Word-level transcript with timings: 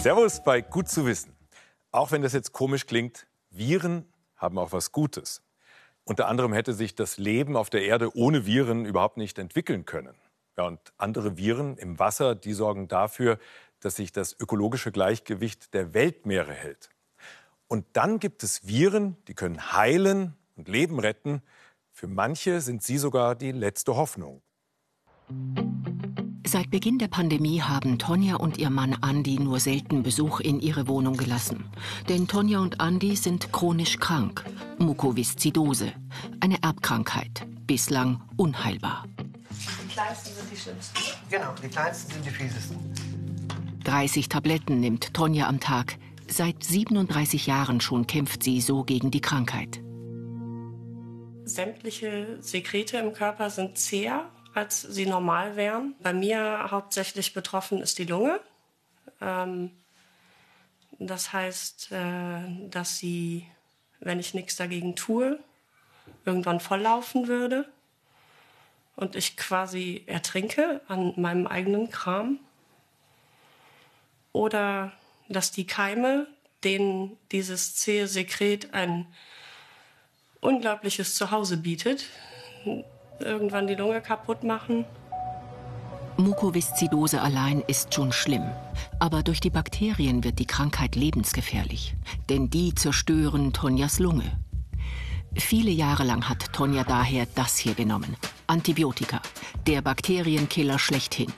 Servus 0.00 0.42
bei 0.42 0.62
Gut 0.62 0.88
zu 0.88 1.04
wissen. 1.04 1.36
Auch 1.90 2.10
wenn 2.10 2.22
das 2.22 2.32
jetzt 2.32 2.52
komisch 2.52 2.86
klingt, 2.86 3.26
Viren 3.50 4.10
haben 4.34 4.56
auch 4.56 4.72
was 4.72 4.92
Gutes. 4.92 5.42
Unter 6.04 6.26
anderem 6.26 6.54
hätte 6.54 6.72
sich 6.72 6.94
das 6.94 7.18
Leben 7.18 7.54
auf 7.54 7.68
der 7.68 7.82
Erde 7.82 8.16
ohne 8.16 8.46
Viren 8.46 8.86
überhaupt 8.86 9.18
nicht 9.18 9.38
entwickeln 9.38 9.84
können. 9.84 10.14
Ja, 10.56 10.64
und 10.64 10.80
andere 10.96 11.36
Viren 11.36 11.76
im 11.76 11.98
Wasser, 11.98 12.34
die 12.34 12.54
sorgen 12.54 12.88
dafür, 12.88 13.38
dass 13.80 13.96
sich 13.96 14.10
das 14.10 14.34
ökologische 14.40 14.90
Gleichgewicht 14.90 15.74
der 15.74 15.92
Weltmeere 15.92 16.54
hält. 16.54 16.88
Und 17.68 17.84
dann 17.92 18.20
gibt 18.20 18.42
es 18.42 18.66
Viren, 18.66 19.18
die 19.28 19.34
können 19.34 19.74
heilen 19.74 20.34
und 20.56 20.66
Leben 20.66 20.98
retten. 20.98 21.42
Für 21.92 22.06
manche 22.06 22.62
sind 22.62 22.82
sie 22.82 22.96
sogar 22.96 23.34
die 23.34 23.52
letzte 23.52 23.96
Hoffnung. 23.96 24.40
Seit 26.46 26.70
Beginn 26.70 26.98
der 26.98 27.08
Pandemie 27.08 27.60
haben 27.60 27.98
Tonja 27.98 28.36
und 28.36 28.58
ihr 28.58 28.70
Mann 28.70 28.96
Andi 29.02 29.38
nur 29.38 29.60
selten 29.60 30.02
Besuch 30.02 30.40
in 30.40 30.60
ihre 30.60 30.88
Wohnung 30.88 31.16
gelassen. 31.16 31.64
Denn 32.08 32.26
Tonja 32.26 32.60
und 32.60 32.80
Andi 32.80 33.14
sind 33.14 33.52
chronisch 33.52 33.98
krank. 33.98 34.44
Mukoviszidose, 34.78 35.92
eine 36.40 36.62
Erbkrankheit, 36.62 37.46
bislang 37.66 38.22
unheilbar. 38.36 39.04
Die 39.20 39.92
kleinsten 39.92 40.34
sind 40.34 40.50
die 40.50 40.56
schlimmsten. 40.56 40.98
Genau, 41.30 41.54
die 41.62 41.68
kleinsten 41.68 42.12
sind 42.12 42.24
die 42.24 42.30
fiesesten. 42.30 42.76
30 43.84 44.28
Tabletten 44.28 44.80
nimmt 44.80 45.12
Tonja 45.14 45.46
am 45.46 45.60
Tag. 45.60 45.98
Seit 46.26 46.64
37 46.64 47.46
Jahren 47.46 47.80
schon 47.80 48.06
kämpft 48.06 48.42
sie 48.42 48.60
so 48.60 48.82
gegen 48.84 49.10
die 49.10 49.20
Krankheit. 49.20 49.80
Sämtliche 51.44 52.38
Sekrete 52.40 52.98
im 52.98 53.12
Körper 53.12 53.50
sind 53.50 53.76
zäher 53.76 54.30
als 54.54 54.82
sie 54.82 55.06
normal 55.06 55.56
wären. 55.56 55.94
Bei 56.00 56.12
mir 56.12 56.70
hauptsächlich 56.70 57.32
betroffen 57.32 57.80
ist 57.80 57.98
die 57.98 58.04
Lunge. 58.04 58.40
Ähm, 59.20 59.70
das 60.98 61.32
heißt, 61.32 61.92
äh, 61.92 62.68
dass 62.68 62.98
sie, 62.98 63.46
wenn 64.00 64.20
ich 64.20 64.34
nichts 64.34 64.56
dagegen 64.56 64.96
tue, 64.96 65.38
irgendwann 66.24 66.60
volllaufen 66.60 67.28
würde 67.28 67.66
und 68.96 69.16
ich 69.16 69.36
quasi 69.36 70.04
ertrinke 70.06 70.80
an 70.88 71.14
meinem 71.16 71.46
eigenen 71.46 71.90
Kram. 71.90 72.38
Oder 74.32 74.92
dass 75.28 75.52
die 75.52 75.66
Keime, 75.66 76.26
denen 76.64 77.16
dieses 77.32 77.76
zähe 77.76 78.06
Sekret 78.06 78.74
ein 78.74 79.06
unglaubliches 80.40 81.14
Zuhause 81.14 81.56
bietet, 81.56 82.06
irgendwann 83.20 83.66
die 83.66 83.74
Lunge 83.74 84.00
kaputt 84.00 84.44
machen. 84.44 84.84
Mukoviszidose 86.16 87.20
allein 87.20 87.62
ist 87.66 87.94
schon 87.94 88.12
schlimm. 88.12 88.44
Aber 88.98 89.22
durch 89.22 89.40
die 89.40 89.50
Bakterien 89.50 90.22
wird 90.22 90.38
die 90.38 90.46
Krankheit 90.46 90.96
lebensgefährlich. 90.96 91.94
Denn 92.28 92.50
die 92.50 92.74
zerstören 92.74 93.52
Tonjas 93.52 93.98
Lunge. 93.98 94.38
Viele 95.34 95.70
Jahre 95.70 96.04
lang 96.04 96.28
hat 96.28 96.52
Tonja 96.52 96.84
daher 96.84 97.26
das 97.34 97.56
hier 97.56 97.74
genommen. 97.74 98.16
Antibiotika. 98.46 99.20
Der 99.66 99.80
Bakterienkiller 99.80 100.78
schlechthin. 100.78 101.32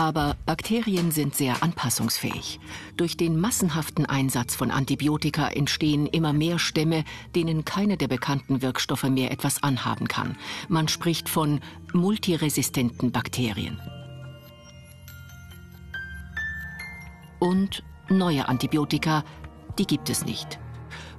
Aber 0.00 0.34
Bakterien 0.46 1.10
sind 1.10 1.34
sehr 1.34 1.62
anpassungsfähig. 1.62 2.58
Durch 2.96 3.18
den 3.18 3.38
massenhaften 3.38 4.06
Einsatz 4.06 4.54
von 4.54 4.70
Antibiotika 4.70 5.48
entstehen 5.48 6.06
immer 6.06 6.32
mehr 6.32 6.58
Stämme, 6.58 7.04
denen 7.34 7.66
keine 7.66 7.98
der 7.98 8.08
bekannten 8.08 8.62
Wirkstoffe 8.62 9.02
mehr 9.02 9.30
etwas 9.30 9.62
anhaben 9.62 10.08
kann. 10.08 10.38
Man 10.70 10.88
spricht 10.88 11.28
von 11.28 11.60
multiresistenten 11.92 13.12
Bakterien. 13.12 13.78
Und 17.38 17.82
neue 18.08 18.48
Antibiotika, 18.48 19.22
die 19.78 19.86
gibt 19.86 20.08
es 20.08 20.24
nicht. 20.24 20.58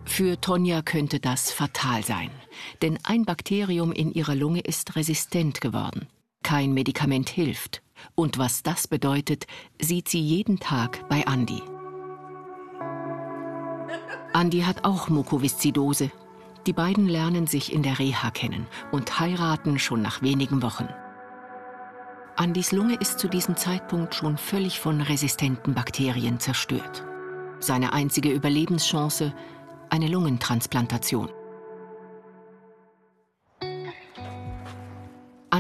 Für 0.06 0.42
Tonja 0.42 0.82
könnte 0.82 1.20
das 1.20 1.52
fatal 1.52 2.04
sein, 2.04 2.32
denn 2.82 2.98
ein 3.04 3.26
Bakterium 3.26 3.92
in 3.92 4.12
ihrer 4.12 4.34
Lunge 4.34 4.62
ist 4.62 4.96
resistent 4.96 5.62
geworden. 5.62 6.08
Kein 6.42 6.74
Medikament 6.74 7.30
hilft. 7.30 7.84
Und 8.16 8.38
was 8.38 8.64
das 8.64 8.88
bedeutet, 8.88 9.48
sieht 9.80 10.10
sie 10.10 10.22
jeden 10.22 10.60
Tag 10.60 11.08
bei 11.10 11.26
Andi. 11.28 11.62
Andi 14.34 14.62
hat 14.62 14.86
auch 14.86 15.10
Mukoviszidose. 15.10 16.12
Die 16.68 16.74
beiden 16.74 17.08
lernen 17.08 17.48
sich 17.48 17.74
in 17.74 17.84
der 17.84 18.00
Reha 18.00 18.32
kennen 18.32 18.68
und 18.92 19.20
heiraten 19.20 19.80
schon 19.80 20.02
nach 20.02 20.22
wenigen 20.22 20.62
Wochen. 20.62 20.88
Andis 22.36 22.72
Lunge 22.72 22.96
ist 22.96 23.20
zu 23.20 23.28
diesem 23.28 23.58
Zeitpunkt 23.58 24.16
schon 24.16 24.38
völlig 24.38 24.80
von 24.80 25.02
resistenten 25.02 25.74
Bakterien 25.74 26.40
zerstört. 26.40 27.04
Seine 27.60 27.94
einzige 27.94 28.32
Überlebenschance 28.32 29.34
eine 29.90 30.08
Lungentransplantation. 30.08 31.30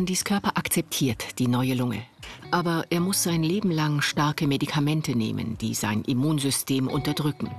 Andys 0.01 0.23
Körper 0.23 0.57
akzeptiert 0.57 1.37
die 1.37 1.47
neue 1.47 1.75
Lunge. 1.75 2.01
Aber 2.49 2.85
er 2.89 2.99
muss 2.99 3.21
sein 3.21 3.43
Leben 3.43 3.69
lang 3.69 4.01
starke 4.01 4.47
Medikamente 4.47 5.15
nehmen, 5.15 5.59
die 5.59 5.75
sein 5.75 6.01
Immunsystem 6.01 6.87
unterdrücken. 6.87 7.51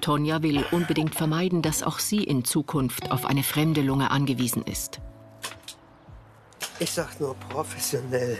Tonja 0.00 0.42
will 0.42 0.64
unbedingt 0.70 1.14
vermeiden, 1.14 1.60
dass 1.60 1.82
auch 1.82 1.98
sie 1.98 2.24
in 2.24 2.42
Zukunft 2.42 3.10
auf 3.10 3.26
eine 3.26 3.42
fremde 3.42 3.82
Lunge 3.82 4.10
angewiesen 4.10 4.62
ist. 4.62 5.02
Ich 6.78 6.90
sag 6.90 7.20
nur 7.20 7.34
professionell. 7.34 8.38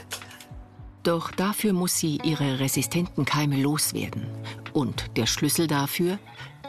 Doch 1.02 1.30
dafür 1.30 1.74
muss 1.74 1.98
sie 1.98 2.20
ihre 2.24 2.60
resistenten 2.60 3.26
Keime 3.26 3.60
loswerden. 3.60 4.26
Und 4.72 5.18
der 5.18 5.26
Schlüssel 5.26 5.66
dafür, 5.66 6.18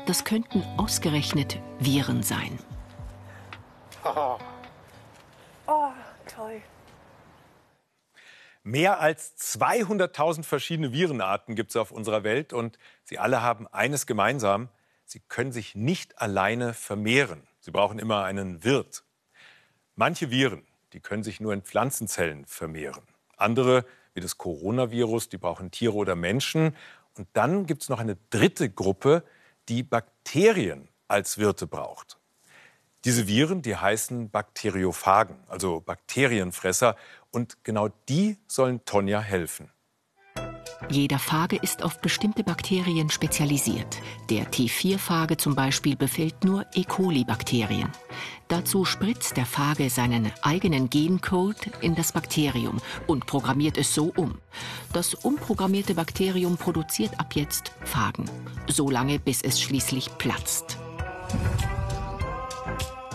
das 0.07 0.25
könnten 0.25 0.61
ausgerechnet 0.75 1.57
Viren 1.79 2.21
sein. 2.21 2.59
Oh, 4.03 4.37
oh 5.65 5.91
toll. 6.39 6.61
Mehr 8.69 8.99
als 8.99 9.35
200.000 9.35 10.43
verschiedene 10.43 10.91
Virenarten 10.91 11.55
gibt 11.55 11.71
es 11.71 11.75
auf 11.75 11.89
unserer 11.89 12.23
Welt 12.23 12.53
und 12.53 12.77
sie 13.03 13.17
alle 13.17 13.41
haben 13.41 13.65
eines 13.65 14.05
gemeinsam. 14.05 14.69
Sie 15.05 15.21
können 15.27 15.51
sich 15.51 15.73
nicht 15.73 16.21
alleine 16.21 16.75
vermehren. 16.75 17.47
Sie 17.61 17.71
brauchen 17.71 17.97
immer 17.97 18.25
einen 18.25 18.63
Wirt. 18.63 19.03
Manche 19.95 20.29
Viren, 20.29 20.67
die 20.93 20.99
können 20.99 21.23
sich 21.23 21.39
nur 21.39 21.51
in 21.51 21.63
Pflanzenzellen 21.63 22.45
vermehren. 22.45 23.01
Andere, 23.37 23.85
wie 24.13 24.21
das 24.21 24.37
Coronavirus, 24.37 25.29
die 25.29 25.39
brauchen 25.39 25.71
Tiere 25.71 25.95
oder 25.95 26.15
Menschen. 26.15 26.75
Und 27.17 27.27
dann 27.33 27.65
gibt 27.65 27.81
es 27.81 27.89
noch 27.89 27.99
eine 27.99 28.17
dritte 28.29 28.69
Gruppe, 28.69 29.23
die 29.67 29.81
Bakterien 29.81 30.89
als 31.07 31.39
Wirte 31.39 31.65
braucht. 31.65 32.19
Diese 33.05 33.27
Viren, 33.27 33.61
die 33.61 33.77
heißen 33.77 34.29
Bakteriophagen, 34.29 35.37
also 35.47 35.79
Bakterienfresser. 35.79 36.97
Und 37.31 37.63
genau 37.63 37.89
die 38.07 38.37
sollen 38.47 38.83
Tonja 38.85 39.19
helfen. 39.21 39.71
Jeder 40.91 41.19
Phage 41.19 41.57
ist 41.57 41.83
auf 41.83 42.01
bestimmte 42.01 42.43
Bakterien 42.43 43.11
spezialisiert. 43.11 43.99
Der 44.29 44.49
T4-Phage 44.49 45.37
zum 45.37 45.53
Beispiel 45.53 45.95
befällt 45.95 46.43
nur 46.43 46.65
E. 46.73 46.83
coli-Bakterien. 46.83 47.91
Dazu 48.47 48.85
spritzt 48.85 49.37
der 49.37 49.45
Phage 49.45 49.91
seinen 49.91 50.31
eigenen 50.41 50.89
Gencode 50.89 51.69
in 51.81 51.93
das 51.93 52.13
Bakterium 52.13 52.79
und 53.05 53.27
programmiert 53.27 53.77
es 53.77 53.93
so 53.93 54.11
um. 54.15 54.39
Das 54.91 55.13
umprogrammierte 55.13 55.93
Bakterium 55.93 56.57
produziert 56.57 57.19
ab 57.19 57.35
jetzt 57.35 57.71
Phagen, 57.83 58.25
solange 58.67 59.19
bis 59.19 59.43
es 59.43 59.61
schließlich 59.61 60.17
platzt. 60.17 60.77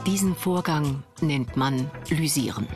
Diesen 0.06 0.36
Vorgang 0.36 1.02
nennt 1.20 1.56
man 1.56 1.90
Lysieren. 2.10 2.68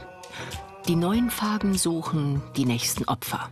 Die 0.89 0.97
neuen 0.97 1.29
Phagen 1.29 1.77
suchen 1.77 2.41
die 2.57 2.65
nächsten 2.65 3.05
Opfer. 3.05 3.51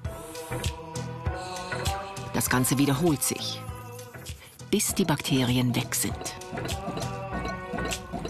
Das 2.32 2.48
Ganze 2.48 2.78
wiederholt 2.78 3.22
sich, 3.22 3.60
bis 4.70 4.94
die 4.94 5.04
Bakterien 5.04 5.76
weg 5.76 5.94
sind. 5.94 6.16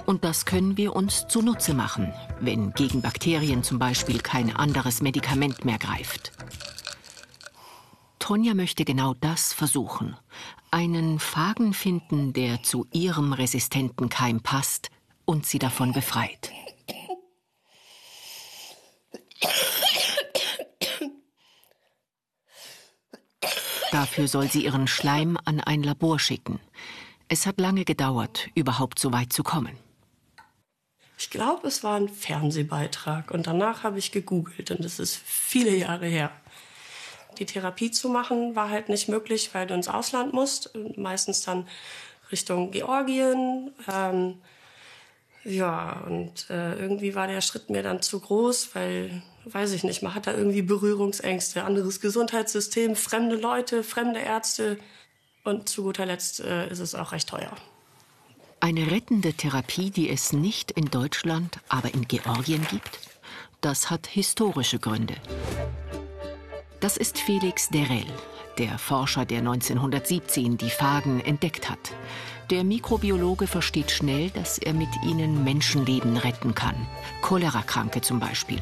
Und 0.06 0.24
das 0.24 0.44
können 0.44 0.76
wir 0.76 0.96
uns 0.96 1.28
zunutze 1.28 1.72
machen, 1.72 2.12
wenn 2.40 2.72
gegen 2.72 3.00
Bakterien 3.00 3.62
zum 3.62 3.78
Beispiel 3.78 4.18
kein 4.18 4.54
anderes 4.54 5.00
Medikament 5.00 5.64
mehr 5.64 5.78
greift. 5.78 6.32
Tonja 8.18 8.54
möchte 8.54 8.84
genau 8.84 9.14
das 9.14 9.52
versuchen. 9.52 10.16
Einen 10.72 11.20
Phagen 11.20 11.74
finden, 11.74 12.32
der 12.32 12.64
zu 12.64 12.88
ihrem 12.90 13.32
resistenten 13.32 14.08
Keim 14.08 14.40
passt 14.40 14.90
und 15.24 15.46
sie 15.46 15.60
davon 15.60 15.92
befreit. 15.92 16.50
Dafür 23.96 24.28
soll 24.28 24.50
sie 24.50 24.66
ihren 24.66 24.88
Schleim 24.88 25.38
an 25.46 25.58
ein 25.58 25.82
Labor 25.82 26.18
schicken. 26.18 26.60
Es 27.28 27.46
hat 27.46 27.58
lange 27.58 27.86
gedauert, 27.86 28.50
überhaupt 28.54 28.98
so 28.98 29.10
weit 29.10 29.32
zu 29.32 29.42
kommen. 29.42 29.74
Ich 31.16 31.30
glaube, 31.30 31.66
es 31.66 31.82
war 31.82 31.96
ein 31.96 32.10
Fernsehbeitrag 32.10 33.30
und 33.30 33.46
danach 33.46 33.84
habe 33.84 33.98
ich 33.98 34.12
gegoogelt 34.12 34.70
und 34.70 34.80
es 34.80 34.98
ist 34.98 35.16
viele 35.16 35.74
Jahre 35.74 36.04
her. 36.04 36.30
Die 37.38 37.46
Therapie 37.46 37.90
zu 37.90 38.10
machen 38.10 38.54
war 38.54 38.68
halt 38.68 38.90
nicht 38.90 39.08
möglich, 39.08 39.54
weil 39.54 39.66
du 39.66 39.72
ins 39.72 39.88
Ausland 39.88 40.34
musst. 40.34 40.72
Meistens 40.98 41.40
dann 41.40 41.66
Richtung 42.30 42.72
Georgien. 42.72 43.72
Ähm, 43.90 44.34
ja, 45.42 46.02
und 46.06 46.50
äh, 46.50 46.74
irgendwie 46.74 47.14
war 47.14 47.28
der 47.28 47.40
Schritt 47.40 47.70
mir 47.70 47.82
dann 47.82 48.02
zu 48.02 48.20
groß, 48.20 48.74
weil, 48.74 49.22
weiß 49.52 49.72
ich 49.72 49.84
nicht, 49.84 50.02
man 50.02 50.14
hat 50.14 50.26
da 50.26 50.32
irgendwie 50.34 50.62
Berührungsängste, 50.62 51.64
anderes 51.64 52.00
Gesundheitssystem, 52.00 52.96
fremde 52.96 53.36
Leute, 53.36 53.82
fremde 53.82 54.20
Ärzte. 54.20 54.78
Und 55.44 55.68
zu 55.68 55.84
guter 55.84 56.06
Letzt 56.06 56.40
äh, 56.40 56.68
ist 56.68 56.80
es 56.80 56.94
auch 56.94 57.12
recht 57.12 57.28
teuer. 57.28 57.52
Eine 58.58 58.90
rettende 58.90 59.32
Therapie, 59.32 59.90
die 59.90 60.10
es 60.10 60.32
nicht 60.32 60.72
in 60.72 60.86
Deutschland, 60.86 61.58
aber 61.68 61.94
in 61.94 62.08
Georgien 62.08 62.66
gibt, 62.70 62.98
das 63.60 63.90
hat 63.90 64.06
historische 64.06 64.78
Gründe. 64.78 65.14
Das 66.80 66.96
ist 66.96 67.18
Felix 67.18 67.68
Derell, 67.68 68.06
der 68.58 68.78
Forscher, 68.78 69.24
der 69.24 69.38
1917 69.38 70.58
die 70.58 70.70
Phagen 70.70 71.20
entdeckt 71.20 71.70
hat. 71.70 71.92
Der 72.50 72.64
Mikrobiologe 72.64 73.46
versteht 73.46 73.90
schnell, 73.90 74.30
dass 74.30 74.58
er 74.58 74.72
mit 74.72 74.90
ihnen 75.04 75.44
Menschenleben 75.44 76.16
retten 76.16 76.54
kann. 76.54 76.86
Cholerakranke 77.22 78.00
zum 78.00 78.20
Beispiel. 78.20 78.60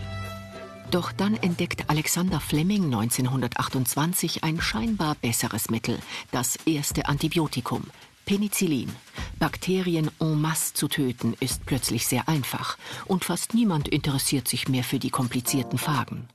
Doch 0.95 1.11
dann 1.11 1.35
entdeckt 1.35 1.91
Alexander 1.91 2.39
Fleming 2.39 2.85
1928 2.85 4.45
ein 4.45 4.61
scheinbar 4.61 5.17
besseres 5.17 5.69
Mittel, 5.69 5.99
das 6.31 6.55
erste 6.67 7.07
Antibiotikum, 7.07 7.83
Penicillin. 8.27 8.95
Bakterien 9.41 10.13
en 10.21 10.41
masse 10.41 10.73
zu 10.75 10.87
töten 10.87 11.35
ist 11.41 11.67
plötzlich 11.67 12.07
sehr 12.07 12.29
einfach 12.29 12.79
und 13.07 13.25
fast 13.25 13.55
niemand 13.55 13.89
interessiert 13.89 14.47
sich 14.47 14.69
mehr 14.69 14.85
für 14.85 15.01
die 15.01 15.11
komplizierten 15.11 15.79
Phagen. 15.79 16.29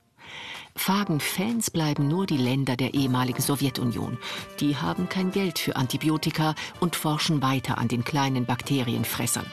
Phagen-Fans 0.76 1.70
bleiben 1.70 2.08
nur 2.08 2.26
die 2.26 2.36
Länder 2.36 2.76
der 2.76 2.92
ehemaligen 2.92 3.40
Sowjetunion. 3.40 4.18
Die 4.60 4.76
haben 4.76 5.08
kein 5.08 5.30
Geld 5.30 5.58
für 5.58 5.76
Antibiotika 5.76 6.54
und 6.80 6.96
forschen 6.96 7.40
weiter 7.40 7.78
an 7.78 7.88
den 7.88 8.04
kleinen 8.04 8.44
Bakterienfressern. 8.44 9.46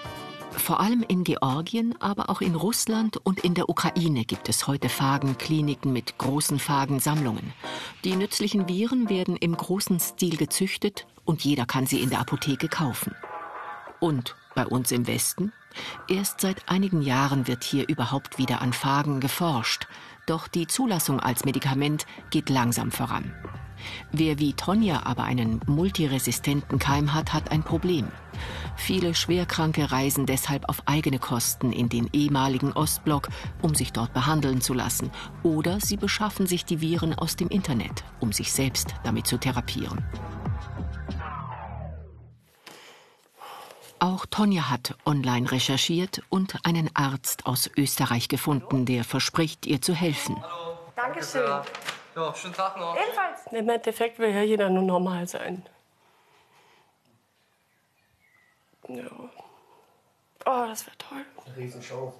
Vor 0.58 0.80
allem 0.80 1.06
in 1.08 1.24
Georgien, 1.24 1.96
aber 2.02 2.30
auch 2.30 2.42
in 2.42 2.56
Russland 2.56 3.18
und 3.24 3.40
in 3.40 3.54
der 3.54 3.70
Ukraine 3.70 4.26
gibt 4.26 4.50
es 4.50 4.68
heute 4.68 4.90
Phagenkliniken 4.90 5.94
mit 5.94 6.18
großen 6.18 6.60
Phagensammlungen. 6.60 7.54
Die 8.04 8.16
nützlichen 8.16 8.68
Viren 8.68 9.10
werden 9.10 9.38
im 9.38 9.56
großen 9.56 10.00
Stil 10.00 10.36
gezüchtet 10.36 11.06
und 11.26 11.44
jeder 11.44 11.66
kann 11.66 11.86
sie 11.86 12.02
in 12.02 12.10
der 12.10 12.20
Apotheke 12.20 12.68
kaufen. 12.68 13.16
Und 14.00 14.36
bei 14.56 14.66
uns 14.66 14.92
im 14.92 15.08
Westen? 15.08 15.54
Erst 16.08 16.42
seit 16.42 16.68
einigen 16.68 17.02
Jahren 17.02 17.48
wird 17.48 17.64
hier 17.64 17.88
überhaupt 17.88 18.40
wieder 18.40 18.62
an 18.62 18.74
Phagen 18.74 19.20
geforscht. 19.20 19.88
Doch 20.28 20.50
die 20.50 20.68
Zulassung 20.68 21.22
als 21.22 21.46
Medikament 21.46 22.06
geht 22.32 22.50
langsam 22.50 22.92
voran. 22.92 23.34
Wer 24.12 24.40
wie 24.40 24.54
Tonja 24.54 25.06
aber 25.06 25.24
einen 25.24 25.62
multiresistenten 25.68 26.80
Keim 26.80 27.14
hat, 27.14 27.34
hat 27.34 27.52
ein 27.52 27.64
Problem. 27.64 28.10
Viele 28.76 29.16
Schwerkranke 29.16 29.90
reisen 29.90 30.26
deshalb 30.26 30.68
auf 30.68 30.84
eigene 30.86 31.18
Kosten 31.18 31.72
in 31.72 31.88
den 31.88 32.10
ehemaligen 32.12 32.74
Ostblock, 32.74 33.30
um 33.62 33.74
sich 33.74 33.94
dort 33.94 34.14
behandeln 34.14 34.60
zu 34.60 34.74
lassen. 34.74 35.12
Oder 35.44 35.80
sie 35.80 35.96
beschaffen 35.96 36.46
sich 36.46 36.66
die 36.66 36.82
Viren 36.82 37.14
aus 37.14 37.38
dem 37.38 37.48
Internet, 37.48 38.04
um 38.20 38.34
sich 38.34 38.52
selbst 38.52 38.96
damit 39.06 39.28
zu 39.28 39.38
therapieren. 39.38 40.04
Auch 44.00 44.26
Tonja 44.28 44.70
hat 44.70 44.96
online 45.06 45.52
recherchiert 45.52 46.22
und 46.30 46.56
einen 46.64 46.90
Arzt 46.96 47.46
aus 47.46 47.70
Österreich 47.76 48.28
gefunden, 48.28 48.86
der 48.86 49.04
verspricht, 49.04 49.66
ihr 49.66 49.82
zu 49.82 49.94
helfen. 49.94 50.42
Hallo. 50.42 50.78
Dankeschön. 50.96 51.62
Ja, 52.16 52.34
schönen 52.34 52.54
Tag 52.54 52.78
noch. 52.78 52.96
Ebenfalls. 52.96 53.48
Im 53.52 53.70
Endeffekt 53.70 54.20
will 54.20 54.30
ja 54.30 54.42
jeder 54.42 54.70
nur 54.70 54.84
normal 54.84 55.28
sein. 55.28 55.64
Ja. 58.88 59.04
Oh, 60.46 60.66
das 60.68 60.86
wäre 60.86 60.98
toll. 60.98 61.26
Eine 61.46 61.58
Riesenchance. 61.58 62.18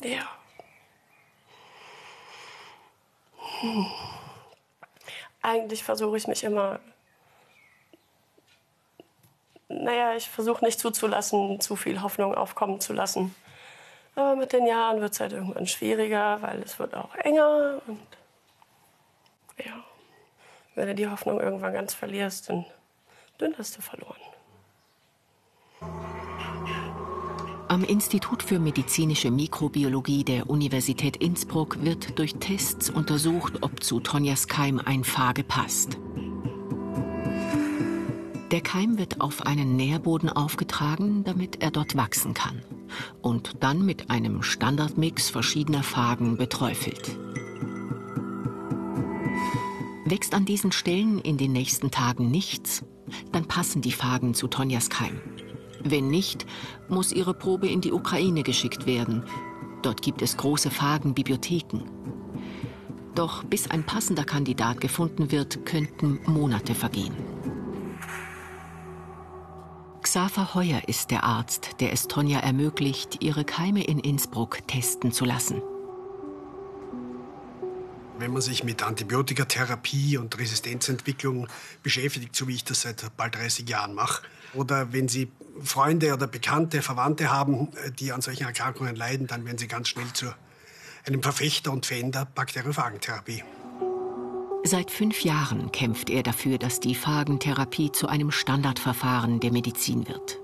Ne? 0.00 0.08
Ja. 0.08 0.28
Hm. 3.60 3.86
Eigentlich 5.42 5.84
versuche 5.84 6.16
ich 6.16 6.26
mich 6.26 6.44
immer 6.44 6.80
naja, 9.68 10.14
ich 10.16 10.28
versuche 10.28 10.64
nicht 10.64 10.80
zuzulassen, 10.80 11.60
zu 11.60 11.76
viel 11.76 12.02
Hoffnung 12.02 12.34
aufkommen 12.34 12.80
zu 12.80 12.92
lassen. 12.92 13.34
Aber 14.14 14.34
mit 14.34 14.52
den 14.52 14.66
Jahren 14.66 15.00
wird 15.00 15.12
es 15.12 15.20
halt 15.20 15.32
irgendwann 15.32 15.66
schwieriger, 15.66 16.42
weil 16.42 16.60
es 16.62 16.78
wird 16.78 16.94
auch 16.94 17.14
enger. 17.14 17.80
Und 17.86 18.00
ja, 19.64 19.84
wenn 20.74 20.88
du 20.88 20.94
die 20.94 21.08
Hoffnung 21.08 21.40
irgendwann 21.40 21.72
ganz 21.72 21.94
verlierst, 21.94 22.48
dann, 22.48 22.64
dann 23.38 23.54
hast 23.58 23.76
du 23.76 23.82
verloren. 23.82 24.16
Am 27.68 27.84
Institut 27.84 28.42
für 28.42 28.58
medizinische 28.58 29.30
Mikrobiologie 29.30 30.24
der 30.24 30.48
Universität 30.48 31.18
Innsbruck 31.18 31.84
wird 31.84 32.18
durch 32.18 32.34
Tests 32.36 32.88
untersucht, 32.88 33.62
ob 33.62 33.84
zu 33.84 34.00
Tonjas 34.00 34.48
Keim 34.48 34.80
ein 34.82 35.04
Phage 35.04 35.44
passt. 35.44 35.98
Der 38.50 38.62
Keim 38.62 38.96
wird 38.96 39.20
auf 39.20 39.44
einen 39.44 39.76
Nährboden 39.76 40.30
aufgetragen, 40.30 41.22
damit 41.22 41.62
er 41.62 41.70
dort 41.70 41.96
wachsen 41.96 42.32
kann. 42.32 42.62
Und 43.20 43.56
dann 43.60 43.84
mit 43.84 44.08
einem 44.08 44.42
Standardmix 44.42 45.28
verschiedener 45.28 45.82
Phagen 45.82 46.38
beträufelt. 46.38 47.18
Wächst 50.06 50.32
an 50.32 50.46
diesen 50.46 50.72
Stellen 50.72 51.18
in 51.18 51.36
den 51.36 51.52
nächsten 51.52 51.90
Tagen 51.90 52.30
nichts, 52.30 52.82
dann 53.32 53.44
passen 53.44 53.82
die 53.82 53.92
Phagen 53.92 54.32
zu 54.32 54.48
Tonjas 54.48 54.88
Keim. 54.88 55.20
Wenn 55.84 56.08
nicht, 56.08 56.46
muss 56.88 57.12
ihre 57.12 57.34
Probe 57.34 57.68
in 57.68 57.82
die 57.82 57.92
Ukraine 57.92 58.42
geschickt 58.42 58.86
werden. 58.86 59.24
Dort 59.82 60.00
gibt 60.00 60.22
es 60.22 60.38
große 60.38 60.70
Phagenbibliotheken. 60.70 61.82
Doch 63.14 63.44
bis 63.44 63.70
ein 63.70 63.84
passender 63.84 64.24
Kandidat 64.24 64.80
gefunden 64.80 65.30
wird, 65.30 65.66
könnten 65.66 66.20
Monate 66.26 66.74
vergehen. 66.74 67.14
Xaver 70.10 70.54
Heuer 70.54 70.88
ist 70.88 71.10
der 71.10 71.22
Arzt, 71.22 71.80
der 71.80 71.92
es 71.92 72.08
Tonja 72.08 72.40
ermöglicht, 72.40 73.22
ihre 73.22 73.44
Keime 73.44 73.84
in 73.84 74.00
Innsbruck 74.00 74.66
testen 74.66 75.12
zu 75.12 75.26
lassen. 75.26 75.60
Wenn 78.18 78.32
man 78.32 78.40
sich 78.40 78.64
mit 78.64 78.82
Antibiotikatherapie 78.82 80.16
und 80.16 80.38
Resistenzentwicklung 80.38 81.46
beschäftigt, 81.82 82.34
so 82.34 82.48
wie 82.48 82.54
ich 82.54 82.64
das 82.64 82.80
seit 82.80 83.04
bald 83.18 83.34
30 83.34 83.68
Jahren 83.68 83.92
mache, 83.92 84.22
oder 84.54 84.94
wenn 84.94 85.08
Sie 85.08 85.30
Freunde 85.62 86.14
oder 86.14 86.26
Bekannte, 86.26 86.80
Verwandte 86.80 87.30
haben, 87.30 87.68
die 87.98 88.10
an 88.10 88.22
solchen 88.22 88.44
Erkrankungen 88.44 88.96
leiden, 88.96 89.26
dann 89.26 89.44
werden 89.44 89.58
Sie 89.58 89.68
ganz 89.68 89.88
schnell 89.88 90.10
zu 90.14 90.32
einem 91.04 91.22
Verfechter 91.22 91.70
und 91.70 91.84
Fan 91.84 92.12
der 92.12 92.24
Bakteriophagentherapie. 92.24 93.44
Seit 94.70 94.90
fünf 94.90 95.24
Jahren 95.24 95.72
kämpft 95.72 96.10
er 96.10 96.22
dafür, 96.22 96.58
dass 96.58 96.78
die 96.78 96.94
Phagentherapie 96.94 97.90
zu 97.90 98.06
einem 98.06 98.30
Standardverfahren 98.30 99.40
der 99.40 99.50
Medizin 99.50 100.06
wird. 100.06 100.38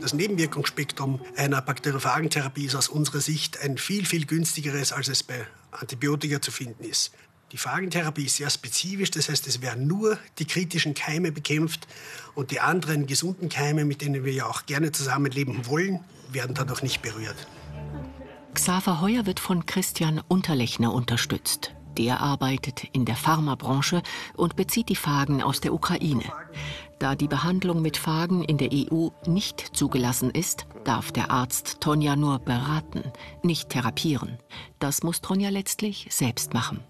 Das 0.00 0.12
Nebenwirkungsspektrum 0.12 1.20
einer 1.36 1.62
Bakteriophagentherapie 1.62 2.64
ist 2.64 2.74
aus 2.74 2.88
unserer 2.88 3.20
Sicht 3.20 3.60
ein 3.60 3.78
viel, 3.78 4.06
viel 4.06 4.26
günstigeres, 4.26 4.92
als 4.92 5.06
es 5.06 5.22
bei 5.22 5.46
Antibiotika 5.70 6.42
zu 6.42 6.50
finden 6.50 6.82
ist. 6.82 7.12
Die 7.52 7.58
Phagentherapie 7.58 8.24
ist 8.24 8.38
sehr 8.38 8.50
spezifisch, 8.50 9.12
das 9.12 9.28
heißt, 9.28 9.46
es 9.46 9.62
werden 9.62 9.86
nur 9.86 10.18
die 10.40 10.46
kritischen 10.46 10.94
Keime 10.94 11.30
bekämpft 11.30 11.86
und 12.34 12.50
die 12.50 12.58
anderen 12.58 13.06
gesunden 13.06 13.48
Keime, 13.48 13.84
mit 13.84 14.02
denen 14.02 14.24
wir 14.24 14.32
ja 14.32 14.46
auch 14.46 14.66
gerne 14.66 14.90
zusammenleben 14.90 15.68
wollen, 15.68 16.00
werden 16.32 16.56
dadurch 16.56 16.82
nicht 16.82 17.02
berührt. 17.02 17.46
Xaver 18.52 19.00
Heuer 19.00 19.26
wird 19.26 19.38
von 19.38 19.64
Christian 19.64 20.20
Unterlechner 20.26 20.92
unterstützt. 20.92 21.72
Der 21.98 22.20
arbeitet 22.20 22.84
in 22.92 23.04
der 23.04 23.16
Pharmabranche 23.16 24.02
und 24.36 24.56
bezieht 24.56 24.88
die 24.88 24.96
Phagen 24.96 25.42
aus 25.42 25.60
der 25.60 25.72
Ukraine. 25.72 26.24
Da 26.98 27.14
die 27.14 27.28
Behandlung 27.28 27.82
mit 27.82 27.96
Phagen 27.96 28.44
in 28.44 28.58
der 28.58 28.70
EU 28.72 29.08
nicht 29.26 29.74
zugelassen 29.74 30.30
ist, 30.30 30.66
darf 30.84 31.12
der 31.12 31.30
Arzt 31.30 31.80
Tonja 31.80 32.14
nur 32.14 32.38
beraten, 32.38 33.02
nicht 33.42 33.70
therapieren. 33.70 34.38
Das 34.78 35.02
muss 35.02 35.20
Tonja 35.20 35.48
letztlich 35.48 36.08
selbst 36.10 36.52
machen. 36.52 36.84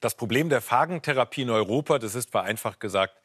Das 0.00 0.14
Problem 0.16 0.48
der 0.48 0.60
Phagentherapie 0.60 1.42
in 1.42 1.50
Europa, 1.50 1.98
das 1.98 2.14
ist 2.14 2.30
vereinfacht 2.30 2.80
gesagt, 2.80 3.20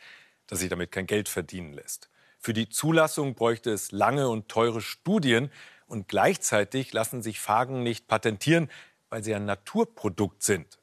dass 0.48 0.60
sich 0.60 0.70
damit 0.70 0.92
kein 0.92 1.08
Geld 1.08 1.28
verdienen 1.28 1.74
lässt. 1.74 2.10
Für 2.40 2.54
die 2.54 2.70
Zulassung 2.70 3.36
bräuchte 3.36 3.72
es 3.72 3.92
lange 3.92 4.30
und 4.30 4.48
teure 4.48 4.80
Studien 4.80 5.52
und 5.88 6.08
gleichzeitig 6.08 6.94
lassen 6.94 7.22
sich 7.22 7.40
Phagen 7.40 7.84
nicht 7.84 8.08
patentieren, 8.08 8.70
weil 9.10 9.24
sie 9.24 9.34
ein 9.34 9.46
Naturprodukt 9.46 10.44
sind. 10.44 10.80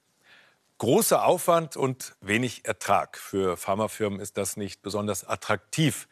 Großer 0.78 1.24
Aufwand 1.24 1.76
und 1.76 2.16
wenig 2.20 2.64
Ertrag. 2.64 3.16
Für 3.16 3.56
Pharmafirmen 3.56 4.20
ist 4.20 4.36
das 4.36 4.56
nicht 4.56 4.82
besonders 4.82 5.26
attraktiv. 5.26 6.08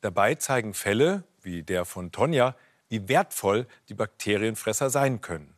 Dabei 0.00 0.34
zeigen 0.34 0.74
Fälle, 0.74 1.24
wie 1.40 1.62
der 1.62 1.84
von 1.84 2.12
Tonja, 2.12 2.54
wie 2.88 3.08
wertvoll 3.08 3.66
die 3.88 3.94
Bakterienfresser 3.94 4.90
sein 4.90 5.20
können. 5.22 5.54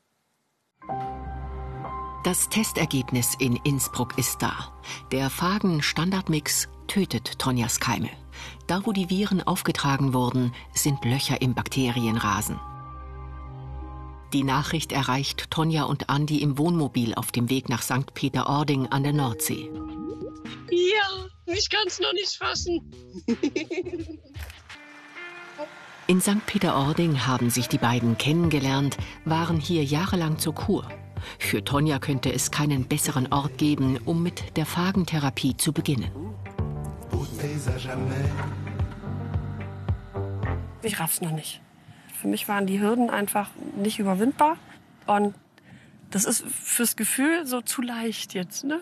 Das 2.25 2.49
Testergebnis 2.49 3.35
in 3.39 3.57
Innsbruck 3.65 4.17
ist 4.17 4.41
da. 4.41 4.73
Der 5.13 5.29
Fagen 5.29 5.83
Standardmix 5.83 6.69
tötet 6.87 7.39
Tonjas 7.39 7.81
Keime. 7.81 8.09
Da, 8.67 8.87
wo 8.87 8.93
die 8.93 9.11
Viren 9.11 9.43
aufgetragen 9.43 10.15
wurden, 10.15 10.55
sind 10.73 11.05
Löcher 11.05 11.43
im 11.43 11.55
Bakterienrasen. 11.55 12.59
Die 14.35 14.43
Nachricht 14.43 14.91
erreicht 14.91 15.49
Tonja 15.53 15.85
und 15.85 16.11
Andi 16.11 16.43
im 16.43 16.59
Wohnmobil 16.59 17.15
auf 17.15 17.31
dem 17.31 17.49
Weg 17.51 17.69
nach 17.69 17.83
St. 17.83 18.13
Peter-Ording 18.15 18.89
an 18.89 19.05
der 19.05 19.13
Nordsee. 19.13 19.71
Ja, 20.73 21.29
ich 21.47 21.71
kann 21.71 21.87
es 21.87 22.01
noch 22.01 22.13
nicht 22.13 22.37
fassen. 22.37 22.81
In 26.09 26.21
St. 26.21 26.45
Peter-Ording 26.47 27.29
haben 27.29 27.49
sich 27.49 27.69
die 27.69 27.79
beiden 27.79 28.19
kennengelernt, 28.19 28.97
waren 29.25 29.61
hier 29.61 29.85
jahrelang 29.85 30.37
zur 30.41 30.57
Kur. 30.57 30.89
Für 31.39 31.63
Tonja 31.63 32.01
könnte 32.01 32.33
es 32.33 32.51
keinen 32.51 32.89
besseren 32.89 33.33
Ort 33.33 33.57
geben, 33.57 34.01
um 34.05 34.25
mit 34.25 34.57
der 34.57 34.67
Phagentherapie 34.67 35.57
zu 35.57 35.73
beginnen. 35.73 36.11
Ich 40.83 40.99
raff's 40.99 41.21
noch 41.21 41.31
nicht. 41.31 41.64
Für 42.25 42.29
mich 42.29 42.49
waren 42.49 42.67
die 42.67 42.81
Hürden 42.81 43.11
einfach 43.11 43.51
nicht 43.77 43.99
überwindbar. 43.99 44.57
Und 45.07 45.35
das 46.11 46.25
ist 46.25 46.43
fürs 46.47 46.97
Gefühl 46.97 47.45
so 47.47 47.61
zu 47.61 47.83
leicht 47.83 48.33
jetzt. 48.33 48.65
Ne? 48.65 48.81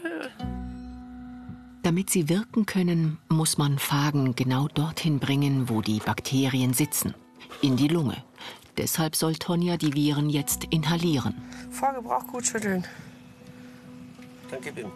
Damit 1.83 2.09
sie 2.09 2.29
wirken 2.29 2.67
können, 2.67 3.19
muss 3.29 3.59
man 3.59 3.81
Phagen 3.81 4.37
genau 4.37 4.69
dorthin 4.69 5.19
bringen, 5.19 5.69
wo 5.69 5.81
die 5.81 5.99
Bakterien 5.99 6.73
sitzen. 6.73 7.15
In 7.63 7.75
die 7.75 7.89
Lunge. 7.89 8.23
Deshalb 8.77 9.17
soll 9.17 9.35
Tonja 9.35 9.77
die 9.77 9.93
Viren 9.93 10.31
jetzt 10.31 10.67
inhalieren. 10.71 11.35
Vor 11.73 11.95
Gebrauch 11.95 12.25
gut 12.29 12.47
schütteln. 12.47 12.87
Dann 14.53 14.61
gib 14.61 14.79
ihm. 14.79 14.93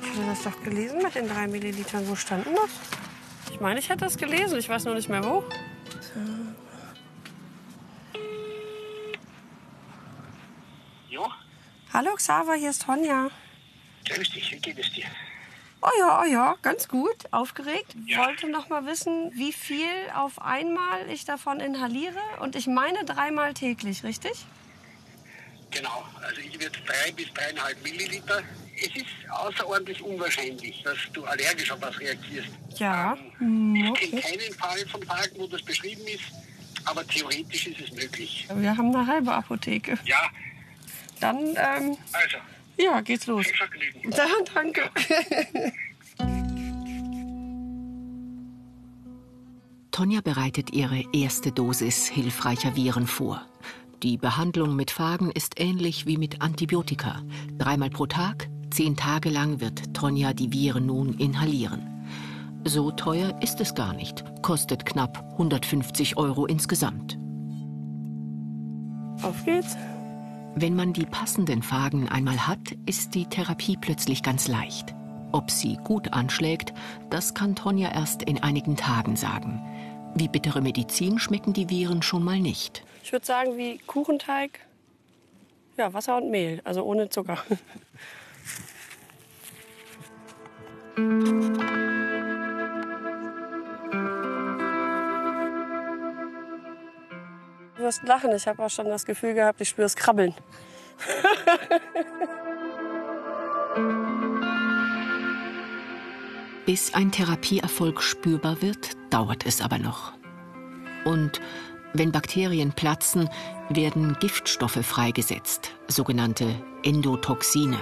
Ich 0.00 0.10
habe 0.10 0.26
das 0.28 0.44
doch 0.44 0.62
gelesen 0.62 1.00
mit 1.02 1.16
den 1.16 1.26
drei 1.26 1.48
Millilitern. 1.48 2.06
Wo 2.06 2.14
stand 2.14 2.46
denn 2.46 2.54
das? 2.54 2.70
Ich 3.52 3.60
meine, 3.60 3.80
ich 3.80 3.88
hätte 3.88 4.04
das 4.04 4.16
gelesen. 4.16 4.60
Ich 4.60 4.68
weiß 4.68 4.84
nur 4.84 4.94
nicht 4.94 5.08
mehr 5.08 5.24
wo. 5.24 5.42
Hallo 11.96 12.10
Xaver, 12.14 12.52
hier 12.56 12.68
ist 12.68 12.82
Tonja. 12.82 13.30
grüß 14.06 14.28
dich, 14.30 14.52
wie 14.52 14.58
geht 14.58 14.78
es 14.78 14.92
dir? 14.92 15.06
Oh 15.80 15.88
ja, 15.98 16.20
oh 16.20 16.26
ja, 16.30 16.54
ganz 16.60 16.88
gut. 16.88 17.16
Aufgeregt. 17.30 17.94
Ja. 18.04 18.18
Wollte 18.26 18.50
noch 18.50 18.68
mal 18.68 18.84
wissen, 18.84 19.30
wie 19.34 19.50
viel 19.50 19.88
auf 20.14 20.42
einmal 20.42 21.08
ich 21.10 21.24
davon 21.24 21.58
inhaliere. 21.58 22.20
Und 22.40 22.54
ich 22.54 22.66
meine 22.66 23.02
dreimal 23.06 23.54
täglich, 23.54 24.04
richtig? 24.04 24.44
Genau, 25.70 26.04
also 26.22 26.38
ich 26.42 26.52
würde 26.60 26.78
drei 26.84 27.12
bis 27.12 27.32
dreieinhalb 27.32 27.82
Milliliter. 27.82 28.42
Es 28.76 28.94
ist 28.94 29.06
außerordentlich 29.30 30.02
unwahrscheinlich, 30.02 30.82
dass 30.82 30.98
du 31.14 31.24
allergisch 31.24 31.70
auf 31.70 31.80
was 31.80 31.98
reagierst. 31.98 32.50
Ja. 32.76 33.16
Ähm, 33.40 33.74
Hm, 33.74 33.94
Ich 33.94 34.10
kenne 34.10 34.20
okay. 34.22 34.36
keinen 34.36 34.52
Fall 34.58 34.86
von 34.90 35.00
Tagen, 35.00 35.38
wo 35.38 35.46
das 35.46 35.62
beschrieben 35.62 36.06
ist, 36.08 36.24
aber 36.84 37.06
theoretisch 37.06 37.68
ist 37.68 37.80
es 37.80 37.92
möglich. 37.92 38.46
Wir 38.54 38.76
haben 38.76 38.94
eine 38.94 39.06
halbe 39.06 39.32
Apotheke. 39.32 39.98
Ja, 40.04 40.28
Dann, 41.20 41.38
ähm, 41.38 41.96
also, 42.12 42.36
ja, 42.78 43.00
geht's 43.00 43.26
los. 43.26 43.46
viel 43.46 43.56
Vergnügen. 43.56 44.10
Da, 44.10 44.26
danke. 44.54 44.82
Tonja 49.96 50.20
bereitet 50.20 50.74
ihre 50.74 51.04
erste 51.14 51.52
Dosis 51.52 52.06
hilfreicher 52.06 52.76
Viren 52.76 53.06
vor. 53.06 53.40
Die 54.02 54.18
Behandlung 54.18 54.76
mit 54.76 54.90
Phagen 54.90 55.30
ist 55.30 55.58
ähnlich 55.58 56.04
wie 56.04 56.18
mit 56.18 56.42
Antibiotika. 56.42 57.22
Dreimal 57.56 57.88
pro 57.88 58.04
Tag, 58.04 58.50
zehn 58.70 58.94
Tage 58.94 59.30
lang 59.30 59.58
wird 59.60 59.94
Tonja 59.94 60.34
die 60.34 60.52
Viren 60.52 60.84
nun 60.84 61.14
inhalieren. 61.14 61.96
So 62.64 62.90
teuer 62.90 63.40
ist 63.40 63.58
es 63.62 63.74
gar 63.74 63.94
nicht, 63.94 64.22
kostet 64.42 64.84
knapp 64.84 65.24
150 65.32 66.18
Euro 66.18 66.44
insgesamt. 66.44 67.16
Auf 69.22 69.42
geht's. 69.46 69.78
Wenn 70.58 70.74
man 70.74 70.94
die 70.94 71.04
passenden 71.04 71.62
Phagen 71.62 72.08
einmal 72.08 72.46
hat, 72.46 72.72
ist 72.86 73.14
die 73.14 73.26
Therapie 73.26 73.76
plötzlich 73.78 74.22
ganz 74.22 74.48
leicht. 74.48 74.94
Ob 75.30 75.50
sie 75.50 75.76
gut 75.84 76.14
anschlägt, 76.14 76.72
das 77.10 77.34
kann 77.34 77.54
Tonja 77.54 77.92
erst 77.92 78.22
in 78.22 78.42
einigen 78.42 78.74
Tagen 78.74 79.16
sagen. 79.16 79.62
Wie 80.14 80.28
bittere 80.28 80.62
Medizin 80.62 81.18
schmecken 81.18 81.52
die 81.52 81.68
Viren 81.68 82.00
schon 82.00 82.24
mal 82.24 82.40
nicht. 82.40 82.86
Ich 83.02 83.12
würde 83.12 83.26
sagen, 83.26 83.58
wie 83.58 83.76
Kuchenteig. 83.86 84.60
Ja, 85.76 85.92
Wasser 85.92 86.16
und 86.16 86.30
Mehl, 86.30 86.62
also 86.64 86.84
ohne 86.84 87.10
Zucker. 87.10 87.36
wirst 97.86 98.02
lachen, 98.02 98.34
ich 98.34 98.46
habe 98.46 98.62
auch 98.62 98.70
schon 98.70 98.86
das 98.86 99.06
Gefühl 99.06 99.34
gehabt, 99.34 99.60
ich 99.60 99.68
spüre 99.68 99.86
es 99.86 99.96
krabbeln. 99.96 100.34
Bis 106.66 106.94
ein 106.94 107.12
Therapieerfolg 107.12 108.02
spürbar 108.02 108.60
wird, 108.60 108.96
dauert 109.10 109.46
es 109.46 109.60
aber 109.60 109.78
noch. 109.78 110.14
Und 111.04 111.40
wenn 111.92 112.10
Bakterien 112.10 112.72
platzen, 112.72 113.30
werden 113.68 114.16
Giftstoffe 114.18 114.84
freigesetzt, 114.84 115.70
sogenannte 115.86 116.56
Endotoxine. 116.82 117.78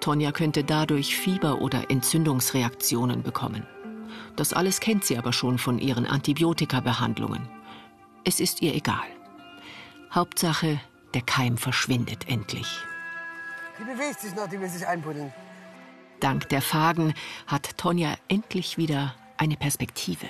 Tonja 0.00 0.32
könnte 0.32 0.64
dadurch 0.64 1.16
Fieber 1.16 1.60
oder 1.60 1.88
Entzündungsreaktionen 1.88 3.22
bekommen. 3.22 3.64
Das 4.34 4.52
alles 4.52 4.80
kennt 4.80 5.04
sie 5.04 5.16
aber 5.16 5.32
schon 5.32 5.58
von 5.58 5.78
ihren 5.78 6.06
Antibiotika-Behandlungen. 6.06 7.48
Es 8.24 8.40
ist 8.40 8.62
ihr 8.62 8.74
egal. 8.74 9.06
Hauptsache, 10.14 10.80
der 11.14 11.22
Keim 11.22 11.56
verschwindet 11.56 12.28
endlich. 12.28 12.78
Die 13.78 13.84
bewegt 13.84 14.20
sich 14.20 14.34
noch, 14.34 14.48
die 14.48 14.60
will 14.60 14.68
sich 14.68 14.86
einbuddeln. 14.86 15.32
Dank 16.20 16.48
der 16.50 16.62
Phagen 16.62 17.14
hat 17.46 17.76
Tonja 17.78 18.14
endlich 18.28 18.78
wieder 18.78 19.14
eine 19.38 19.56
Perspektive. 19.56 20.28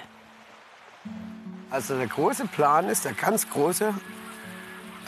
Also 1.71 1.97
der 1.97 2.07
große 2.07 2.47
Plan 2.47 2.89
ist, 2.89 3.05
der 3.05 3.13
ganz 3.13 3.49
große, 3.49 3.93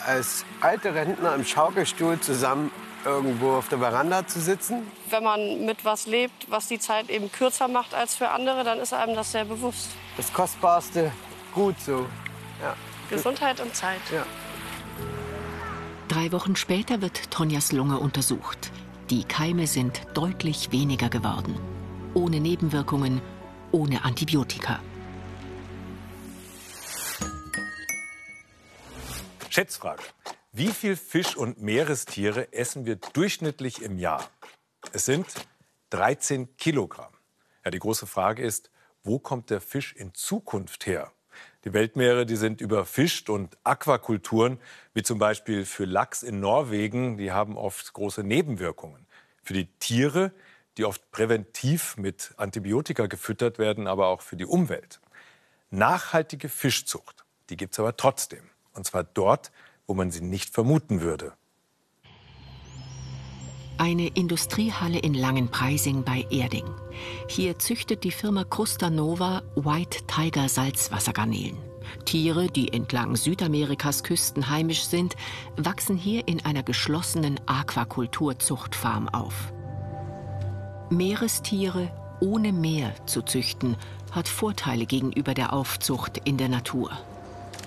als 0.04 0.44
alte 0.60 0.94
Rentner 0.94 1.34
im 1.34 1.44
Schaukelstuhl 1.44 2.20
zusammen 2.20 2.70
irgendwo 3.04 3.52
auf 3.52 3.68
der 3.68 3.78
Veranda 3.78 4.26
zu 4.26 4.40
sitzen. 4.40 4.90
Wenn 5.08 5.22
man 5.22 5.64
mit 5.64 5.84
was 5.84 6.06
lebt, 6.06 6.50
was 6.50 6.68
die 6.68 6.78
Zeit 6.78 7.08
eben 7.10 7.30
kürzer 7.30 7.68
macht 7.68 7.94
als 7.94 8.14
für 8.14 8.30
andere, 8.30 8.64
dann 8.64 8.78
ist 8.78 8.92
einem 8.92 9.14
das 9.14 9.32
sehr 9.32 9.44
bewusst. 9.44 9.88
Das 10.16 10.32
kostbarste 10.32 11.12
Gut 11.54 11.78
so. 11.80 12.06
Ja. 12.64 12.76
Gesundheit 13.10 13.60
und 13.60 13.76
Zeit. 13.76 14.00
Ja. 14.10 14.24
Drei 16.08 16.32
Wochen 16.32 16.56
später 16.56 17.02
wird 17.02 17.30
Tonjas 17.30 17.72
Lunge 17.72 17.98
untersucht. 17.98 18.72
Die 19.10 19.24
Keime 19.24 19.66
sind 19.66 20.00
deutlich 20.14 20.72
weniger 20.72 21.10
geworden. 21.10 21.58
Ohne 22.14 22.40
Nebenwirkungen, 22.40 23.20
ohne 23.70 24.02
Antibiotika. 24.02 24.80
Schätzfrage. 29.50 30.02
Wie 30.52 30.68
viel 30.68 30.96
Fisch 30.96 31.36
und 31.36 31.60
Meerestiere 31.60 32.52
essen 32.52 32.86
wir 32.86 32.96
durchschnittlich 32.96 33.82
im 33.82 33.98
Jahr? 33.98 34.26
Es 34.92 35.04
sind 35.04 35.26
13 35.90 36.56
Kilogramm. 36.56 37.12
Ja, 37.64 37.70
die 37.70 37.78
große 37.78 38.06
Frage 38.06 38.42
ist, 38.42 38.70
wo 39.02 39.18
kommt 39.18 39.50
der 39.50 39.60
Fisch 39.60 39.92
in 39.92 40.14
Zukunft 40.14 40.86
her? 40.86 41.12
Die 41.64 41.72
Weltmeere, 41.72 42.26
die 42.26 42.36
sind 42.36 42.60
überfischt 42.60 43.30
und 43.30 43.56
Aquakulturen, 43.64 44.58
wie 44.92 45.02
zum 45.02 45.18
Beispiel 45.18 45.64
für 45.64 45.86
Lachs 45.86 46.22
in 46.22 46.38
Norwegen, 46.38 47.16
die 47.16 47.32
haben 47.32 47.56
oft 47.56 47.94
große 47.94 48.22
Nebenwirkungen. 48.22 49.06
Für 49.42 49.54
die 49.54 49.66
Tiere, 49.78 50.32
die 50.76 50.84
oft 50.84 51.10
präventiv 51.10 51.96
mit 51.96 52.34
Antibiotika 52.36 53.06
gefüttert 53.06 53.58
werden, 53.58 53.86
aber 53.86 54.08
auch 54.08 54.20
für 54.20 54.36
die 54.36 54.44
Umwelt. 54.44 55.00
Nachhaltige 55.70 56.50
Fischzucht, 56.50 57.24
die 57.48 57.56
gibt 57.56 57.72
es 57.72 57.80
aber 57.80 57.96
trotzdem. 57.96 58.50
Und 58.74 58.84
zwar 58.84 59.04
dort, 59.04 59.50
wo 59.86 59.94
man 59.94 60.10
sie 60.10 60.20
nicht 60.20 60.52
vermuten 60.52 61.00
würde. 61.00 61.32
Eine 63.76 64.06
Industriehalle 64.06 64.98
in 64.98 65.14
Langenpreising 65.14 66.04
bei 66.04 66.24
Erding. 66.30 66.64
Hier 67.28 67.58
züchtet 67.58 68.04
die 68.04 68.12
Firma 68.12 68.44
Crustanova 68.44 69.42
White 69.56 70.06
Tiger 70.06 70.48
Salzwassergarnelen. 70.48 71.56
Tiere, 72.04 72.46
die 72.46 72.72
entlang 72.72 73.16
Südamerikas 73.16 74.04
Küsten 74.04 74.48
heimisch 74.48 74.84
sind, 74.84 75.16
wachsen 75.56 75.96
hier 75.96 76.26
in 76.28 76.44
einer 76.44 76.62
geschlossenen 76.62 77.40
Aquakulturzuchtfarm 77.46 79.08
auf. 79.08 79.52
Meerestiere 80.90 81.90
ohne 82.20 82.52
Meer 82.52 82.94
zu 83.06 83.22
züchten, 83.22 83.76
hat 84.12 84.28
Vorteile 84.28 84.86
gegenüber 84.86 85.34
der 85.34 85.52
Aufzucht 85.52 86.18
in 86.24 86.36
der 86.36 86.48
Natur. 86.48 86.92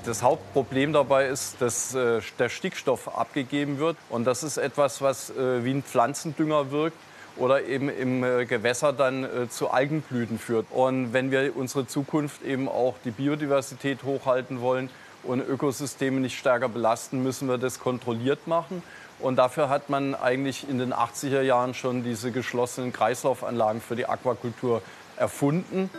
Das 0.08 0.24
Hauptproblem 0.24 0.94
dabei 0.94 1.28
ist, 1.28 1.58
dass 1.60 1.94
äh, 1.94 2.22
der 2.40 2.48
Stickstoff 2.48 3.18
abgegeben 3.18 3.78
wird. 3.78 3.98
Und 4.10 4.24
das 4.24 4.42
ist 4.42 4.56
etwas, 4.56 5.02
was 5.02 5.32
äh, 5.32 5.66
wie 5.66 5.72
ein 5.72 5.84
Pflanzendünger 5.84 6.72
wirkt 6.72 6.96
oder 7.36 7.66
eben 7.66 7.90
im 7.90 8.24
äh, 8.24 8.46
Gewässer 8.46 8.94
dann 8.94 9.26
äh, 9.26 9.50
zu 9.50 9.70
Algenblüten 9.70 10.40
führt. 10.40 10.68
Und 10.72 11.12
wenn 11.12 11.30
wir 11.30 11.58
unsere 11.58 11.88
Zukunft 11.88 12.42
eben 12.44 12.70
auch 12.70 12.96
die 13.04 13.12
Biodiversität 13.12 14.04
hochhalten 14.04 14.62
wollen 14.62 14.90
und 15.24 15.42
Ökosysteme 15.42 16.22
nicht 16.22 16.40
stärker 16.40 16.70
belasten, 16.70 17.22
müssen 17.22 17.50
wir 17.50 17.58
das 17.58 17.82
kontrolliert 17.82 18.48
machen. 18.48 18.84
Und 19.20 19.36
dafür 19.36 19.68
hat 19.68 19.90
man 19.90 20.16
eigentlich 20.16 20.70
in 20.70 20.80
den 20.80 20.94
80er 20.94 21.42
Jahren 21.42 21.74
schon 21.74 22.06
diese 22.06 22.32
geschlossenen 22.32 22.94
Kreislaufanlagen 22.94 23.82
für 23.82 23.98
die 23.98 24.06
Aquakultur 24.06 24.82
erfunden. 25.18 25.90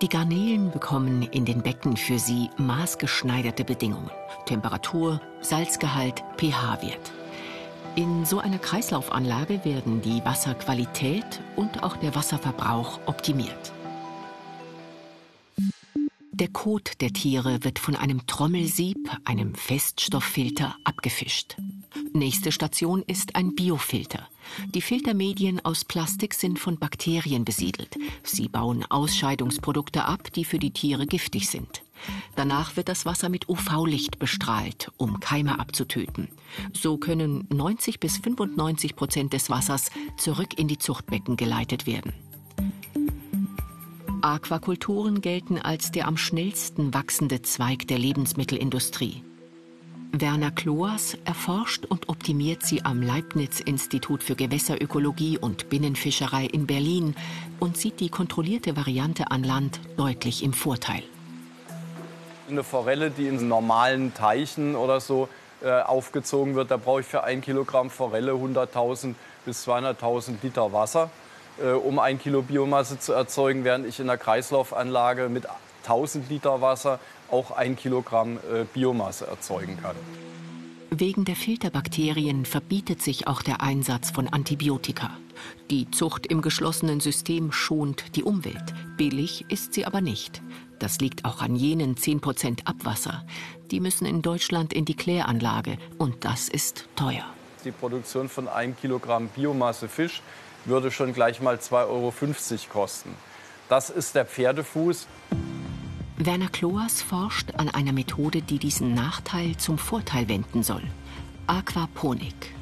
Die 0.00 0.08
Garnelen 0.08 0.70
bekommen 0.70 1.24
in 1.24 1.44
den 1.44 1.60
Becken 1.60 1.96
für 1.96 2.20
sie 2.20 2.50
maßgeschneiderte 2.56 3.64
Bedingungen. 3.64 4.10
Temperatur, 4.46 5.20
Salzgehalt, 5.40 6.22
pH-Wert. 6.36 7.12
In 7.96 8.24
so 8.24 8.38
einer 8.38 8.58
Kreislaufanlage 8.58 9.64
werden 9.64 10.00
die 10.00 10.24
Wasserqualität 10.24 11.40
und 11.56 11.82
auch 11.82 11.96
der 11.96 12.14
Wasserverbrauch 12.14 13.00
optimiert. 13.06 13.72
Der 16.30 16.48
Kot 16.48 17.00
der 17.00 17.12
Tiere 17.12 17.64
wird 17.64 17.80
von 17.80 17.96
einem 17.96 18.24
Trommelsieb, 18.28 19.10
einem 19.24 19.56
Feststofffilter, 19.56 20.76
abgefischt. 20.84 21.56
Nächste 22.12 22.52
Station 22.52 23.02
ist 23.06 23.36
ein 23.36 23.54
Biofilter. 23.54 24.28
Die 24.74 24.82
Filtermedien 24.82 25.64
aus 25.64 25.84
Plastik 25.84 26.34
sind 26.34 26.58
von 26.58 26.78
Bakterien 26.78 27.44
besiedelt. 27.44 27.96
Sie 28.22 28.48
bauen 28.48 28.84
Ausscheidungsprodukte 28.88 30.04
ab, 30.04 30.32
die 30.32 30.44
für 30.44 30.58
die 30.58 30.70
Tiere 30.70 31.06
giftig 31.06 31.48
sind. 31.48 31.82
Danach 32.36 32.76
wird 32.76 32.88
das 32.88 33.06
Wasser 33.06 33.28
mit 33.28 33.48
UV-Licht 33.48 34.18
bestrahlt, 34.18 34.90
um 34.96 35.20
Keime 35.20 35.58
abzutöten. 35.58 36.28
So 36.72 36.96
können 36.96 37.46
90 37.50 38.00
bis 38.00 38.18
95 38.18 38.96
Prozent 38.96 39.32
des 39.32 39.50
Wassers 39.50 39.90
zurück 40.16 40.58
in 40.58 40.68
die 40.68 40.78
Zuchtbecken 40.78 41.36
geleitet 41.36 41.86
werden. 41.86 42.12
Aquakulturen 44.22 45.20
gelten 45.20 45.58
als 45.58 45.92
der 45.92 46.08
am 46.08 46.16
schnellsten 46.16 46.92
wachsende 46.92 47.42
Zweig 47.42 47.86
der 47.86 47.98
Lebensmittelindustrie. 47.98 49.22
Werner 50.20 50.50
Kloas 50.50 51.16
erforscht 51.24 51.84
und 51.86 52.08
optimiert 52.08 52.62
sie 52.62 52.84
am 52.84 53.02
Leibniz-Institut 53.02 54.22
für 54.22 54.34
Gewässerökologie 54.34 55.38
und 55.38 55.68
Binnenfischerei 55.68 56.44
in 56.46 56.66
Berlin 56.66 57.14
und 57.60 57.76
sieht 57.76 58.00
die 58.00 58.08
kontrollierte 58.08 58.76
Variante 58.76 59.30
an 59.30 59.44
Land 59.44 59.80
deutlich 59.96 60.42
im 60.42 60.52
Vorteil. 60.52 61.02
Eine 62.48 62.64
Forelle, 62.64 63.10
die 63.10 63.26
in 63.26 63.48
normalen 63.48 64.14
Teichen 64.14 64.76
oder 64.76 65.00
so 65.00 65.28
äh, 65.62 65.70
aufgezogen 65.70 66.54
wird, 66.54 66.70
da 66.70 66.76
brauche 66.76 67.00
ich 67.00 67.06
für 67.06 67.24
ein 67.24 67.40
Kilogramm 67.40 67.90
Forelle 67.90 68.32
100.000 68.32 69.14
bis 69.44 69.68
200.000 69.68 70.36
Liter 70.42 70.72
Wasser 70.72 71.10
äh, 71.60 71.72
um 71.72 71.98
ein 71.98 72.18
Kilo 72.18 72.42
Biomasse 72.42 72.98
zu 72.98 73.12
erzeugen, 73.12 73.64
während 73.64 73.86
ich 73.86 74.00
in 74.00 74.06
der 74.06 74.16
Kreislaufanlage 74.16 75.28
mit 75.28 75.46
1000 75.82 76.28
Liter 76.28 76.60
Wasser 76.60 76.98
auch 77.30 77.50
ein 77.50 77.76
Kilogramm 77.76 78.38
äh, 78.38 78.64
Biomasse 78.72 79.26
erzeugen 79.26 79.78
kann. 79.82 79.96
Wegen 80.90 81.24
der 81.26 81.36
Filterbakterien 81.36 82.46
verbietet 82.46 83.02
sich 83.02 83.26
auch 83.26 83.42
der 83.42 83.62
Einsatz 83.62 84.10
von 84.10 84.26
Antibiotika. 84.26 85.10
Die 85.70 85.90
Zucht 85.90 86.26
im 86.26 86.40
geschlossenen 86.40 87.00
System 87.00 87.52
schont 87.52 88.16
die 88.16 88.22
Umwelt. 88.22 88.74
Billig 88.96 89.44
ist 89.50 89.74
sie 89.74 89.84
aber 89.84 90.00
nicht. 90.00 90.42
Das 90.78 90.98
liegt 90.98 91.24
auch 91.24 91.42
an 91.42 91.56
jenen 91.56 91.96
10% 91.96 92.66
Abwasser. 92.66 93.24
Die 93.70 93.80
müssen 93.80 94.06
in 94.06 94.22
Deutschland 94.22 94.72
in 94.72 94.86
die 94.86 94.96
Kläranlage 94.96 95.76
und 95.98 96.24
das 96.24 96.48
ist 96.48 96.88
teuer. 96.96 97.26
Die 97.64 97.72
Produktion 97.72 98.28
von 98.28 98.48
einem 98.48 98.76
Kilogramm 98.76 99.28
Biomasse 99.28 99.88
Fisch 99.88 100.22
würde 100.64 100.90
schon 100.90 101.12
gleich 101.12 101.40
mal 101.40 101.56
2,50 101.56 101.88
Euro 101.88 102.12
kosten. 102.72 103.10
Das 103.68 103.90
ist 103.90 104.14
der 104.14 104.24
Pferdefuß. 104.24 105.06
Werner 106.20 106.48
Kloas 106.48 107.00
forscht 107.00 107.54
an 107.58 107.68
einer 107.68 107.92
Methode, 107.92 108.42
die 108.42 108.58
diesen 108.58 108.92
Nachteil 108.92 109.56
zum 109.56 109.78
Vorteil 109.78 110.28
wenden 110.28 110.64
soll. 110.64 110.82
Aquaponik. 111.46 112.54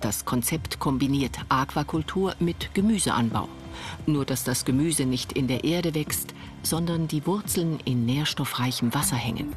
Das 0.00 0.24
Konzept 0.24 0.80
kombiniert 0.80 1.38
Aquakultur 1.48 2.34
mit 2.40 2.74
Gemüseanbau. 2.74 3.48
Nur 4.06 4.24
dass 4.24 4.42
das 4.42 4.64
Gemüse 4.64 5.06
nicht 5.06 5.32
in 5.32 5.46
der 5.46 5.62
Erde 5.62 5.94
wächst, 5.94 6.34
sondern 6.64 7.06
die 7.06 7.24
Wurzeln 7.24 7.78
in 7.84 8.04
nährstoffreichem 8.04 8.92
Wasser 8.94 9.16
hängen. 9.16 9.54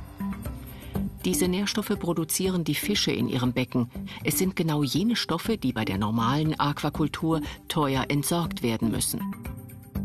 Diese 1.25 1.47
Nährstoffe 1.47 1.97
produzieren 1.99 2.63
die 2.63 2.75
Fische 2.75 3.11
in 3.11 3.27
ihrem 3.27 3.53
Becken. 3.53 3.89
Es 4.23 4.37
sind 4.37 4.55
genau 4.55 4.83
jene 4.83 5.15
Stoffe, 5.15 5.57
die 5.57 5.73
bei 5.73 5.83
der 5.83 5.97
normalen 5.97 6.59
Aquakultur 6.59 7.41
teuer 7.67 8.05
entsorgt 8.07 8.61
werden 8.61 8.91
müssen. 8.91 9.19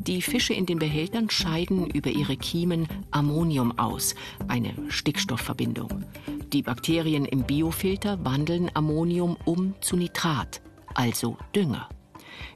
Die 0.07 0.21
Fische 0.21 0.53
in 0.53 0.67
den 0.67 0.81
Behältern 0.81 1.31
scheiden 1.31 1.87
über 1.87 2.11
ihre 2.11 2.37
Kiemen 2.37 2.89
Ammonium 3.13 3.79
aus, 3.79 4.17
eine 4.49 4.75
Stickstoffverbindung. 4.89 6.05
Die 6.53 6.63
Bakterien 6.63 7.25
im 7.25 7.45
Biofilter 7.45 8.25
wandeln 8.25 8.69
Ammonium 8.75 9.37
um 9.45 9.77
zu 9.81 9.97
Nitrat, 9.97 10.61
also 10.95 11.37
Dünger. 11.55 11.89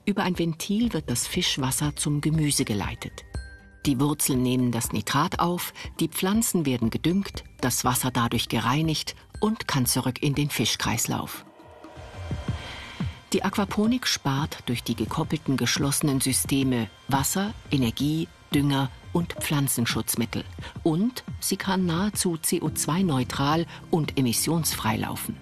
Über 0.05 0.25
ein 0.25 0.37
Ventil 0.37 0.93
wird 0.93 1.09
das 1.09 1.29
Fischwasser 1.29 1.95
zum 1.95 2.21
Gemüse 2.21 2.65
geleitet. 2.65 3.25
Die 3.87 4.01
Wurzeln 4.01 4.43
nehmen 4.43 4.73
das 4.73 4.91
Nitrat 4.91 5.39
auf, 5.39 5.73
die 6.01 6.09
Pflanzen 6.09 6.67
werden 6.67 6.91
gedüngt, 6.91 7.45
das 7.61 7.85
Wasser 7.85 8.11
dadurch 8.11 8.49
gereinigt 8.49 9.15
und 9.39 9.69
kann 9.69 9.87
zurück 9.87 10.21
in 10.21 10.35
den 10.35 10.51
Fischkreislauf. 10.51 11.46
Die 13.33 13.43
Aquaponik 13.43 14.07
spart 14.07 14.59
durch 14.67 14.85
die 14.85 14.95
gekoppelten 14.95 15.57
geschlossenen 15.57 16.21
Systeme 16.21 16.89
Wasser, 17.09 17.55
Energie, 17.73 18.29
Dünger 18.55 18.89
und 19.13 19.33
Pflanzenschutzmittel. 19.33 20.45
Und 20.85 21.25
sie 21.41 21.57
kann 21.57 21.87
nahezu 21.87 22.35
CO2-neutral 22.35 23.67
und 23.91 24.17
emissionsfrei 24.17 24.97
laufen. 24.97 25.37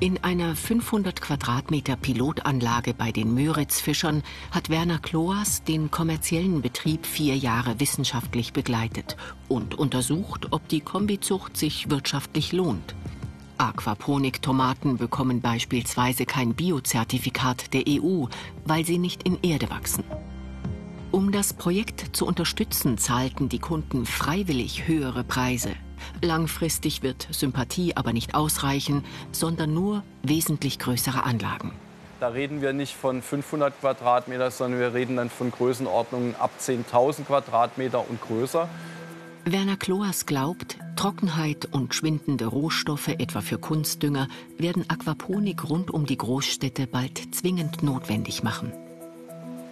In 0.00 0.18
einer 0.24 0.56
500 0.56 1.20
Quadratmeter 1.20 1.94
Pilotanlage 1.94 2.92
bei 2.92 3.12
den 3.12 3.34
Möritz-Fischern 3.34 4.24
hat 4.50 4.68
Werner 4.68 4.98
Kloas 4.98 5.62
den 5.62 5.92
kommerziellen 5.92 6.60
Betrieb 6.60 7.06
vier 7.06 7.36
Jahre 7.36 7.78
wissenschaftlich 7.78 8.52
begleitet 8.52 9.16
und 9.46 9.76
untersucht, 9.76 10.48
ob 10.50 10.66
die 10.66 10.80
Kombizucht 10.80 11.56
sich 11.56 11.88
wirtschaftlich 11.88 12.50
lohnt. 12.50 12.96
Aquaponik-Tomaten 13.62 14.96
bekommen 14.96 15.40
beispielsweise 15.40 16.26
kein 16.26 16.54
Biozertifikat 16.54 17.72
der 17.72 17.84
EU, 17.86 18.26
weil 18.64 18.84
sie 18.84 18.98
nicht 18.98 19.22
in 19.22 19.38
Erde 19.42 19.70
wachsen. 19.70 20.02
Um 21.12 21.30
das 21.30 21.52
Projekt 21.52 22.16
zu 22.16 22.26
unterstützen, 22.26 22.98
zahlten 22.98 23.48
die 23.48 23.60
Kunden 23.60 24.04
freiwillig 24.04 24.88
höhere 24.88 25.22
Preise. 25.22 25.70
Langfristig 26.20 27.04
wird 27.04 27.28
Sympathie 27.30 27.96
aber 27.96 28.12
nicht 28.12 28.34
ausreichen, 28.34 29.04
sondern 29.30 29.72
nur 29.72 30.02
wesentlich 30.24 30.80
größere 30.80 31.22
Anlagen. 31.22 31.70
Da 32.18 32.28
reden 32.28 32.62
wir 32.62 32.72
nicht 32.72 32.96
von 32.96 33.22
500 33.22 33.78
Quadratmeter, 33.80 34.50
sondern 34.50 34.80
wir 34.80 34.92
reden 34.92 35.16
dann 35.16 35.30
von 35.30 35.52
Größenordnungen 35.52 36.34
ab 36.34 36.50
10.000 36.58 37.26
Quadratmeter 37.26 38.08
und 38.10 38.20
größer. 38.20 38.68
Werner 39.44 39.76
Kloas 39.76 40.26
glaubt, 40.26 40.78
Trockenheit 40.96 41.66
und 41.72 41.94
schwindende 41.94 42.46
Rohstoffe, 42.46 43.08
etwa 43.08 43.40
für 43.40 43.58
Kunstdünger, 43.58 44.28
werden 44.58 44.88
Aquaponik 44.88 45.68
rund 45.68 45.90
um 45.90 46.06
die 46.06 46.18
Großstädte 46.18 46.86
bald 46.86 47.34
zwingend 47.34 47.82
notwendig 47.82 48.42
machen. 48.42 48.72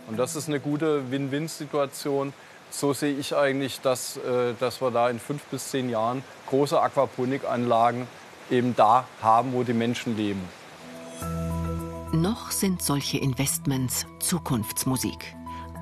Und 0.09 0.18
das 0.18 0.35
ist 0.35 0.48
eine 0.48 0.61
gute 0.61 1.11
Win-Win-Situation 1.11 2.33
so 2.70 2.92
sehe 2.92 3.14
ich 3.14 3.37
eigentlich, 3.37 3.80
dass, 3.80 4.16
äh, 4.16 4.54
dass 4.59 4.80
wir 4.80 4.90
da 4.90 5.11
in 5.11 5.18
fünf 5.18 5.42
bis 5.44 5.70
zehn 5.70 5.90
Jahren 5.90 6.22
große 6.48 6.80
Aquaponikanlagen 6.80 8.06
eben 8.50 8.74
da 8.76 9.04
haben, 9.22 9.52
wo 9.52 9.62
die 9.62 9.72
Menschen 9.72 10.16
leben. 10.16 10.42
Noch 12.12 12.50
sind 12.50 12.83
solche 12.83 13.18
Investments 13.18 14.06
Zukunftsmusik. 14.20 15.37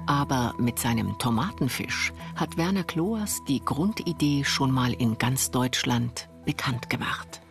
Aber 0.08 0.54
mit 0.58 0.78
seinem 0.78 1.18
Tomatenfisch 1.18 2.14
hat 2.34 2.56
Werner 2.56 2.82
Kloas 2.82 3.44
die 3.46 3.62
Grundidee 3.62 4.42
schon 4.42 4.70
mal 4.70 4.94
in 4.94 5.18
ganz 5.18 5.50
Deutschland 5.50 6.30
bekannt 6.46 6.88
gemacht. 6.88 7.42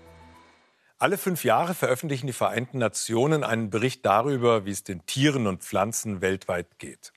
Alle 0.97 1.19
fünf 1.19 1.43
Jahre 1.43 1.75
veröffentlichen 1.75 2.25
die 2.25 2.33
Vereinten 2.33 2.79
Nationen 2.79 3.43
einen 3.43 3.69
Bericht 3.69 4.03
darüber, 4.07 4.65
wie 4.65 4.71
es 4.71 4.83
den 4.83 5.05
Tieren 5.05 5.45
und 5.45 5.61
Pflanzen 5.61 6.21
weltweit 6.21 6.79
geht. 6.79 7.13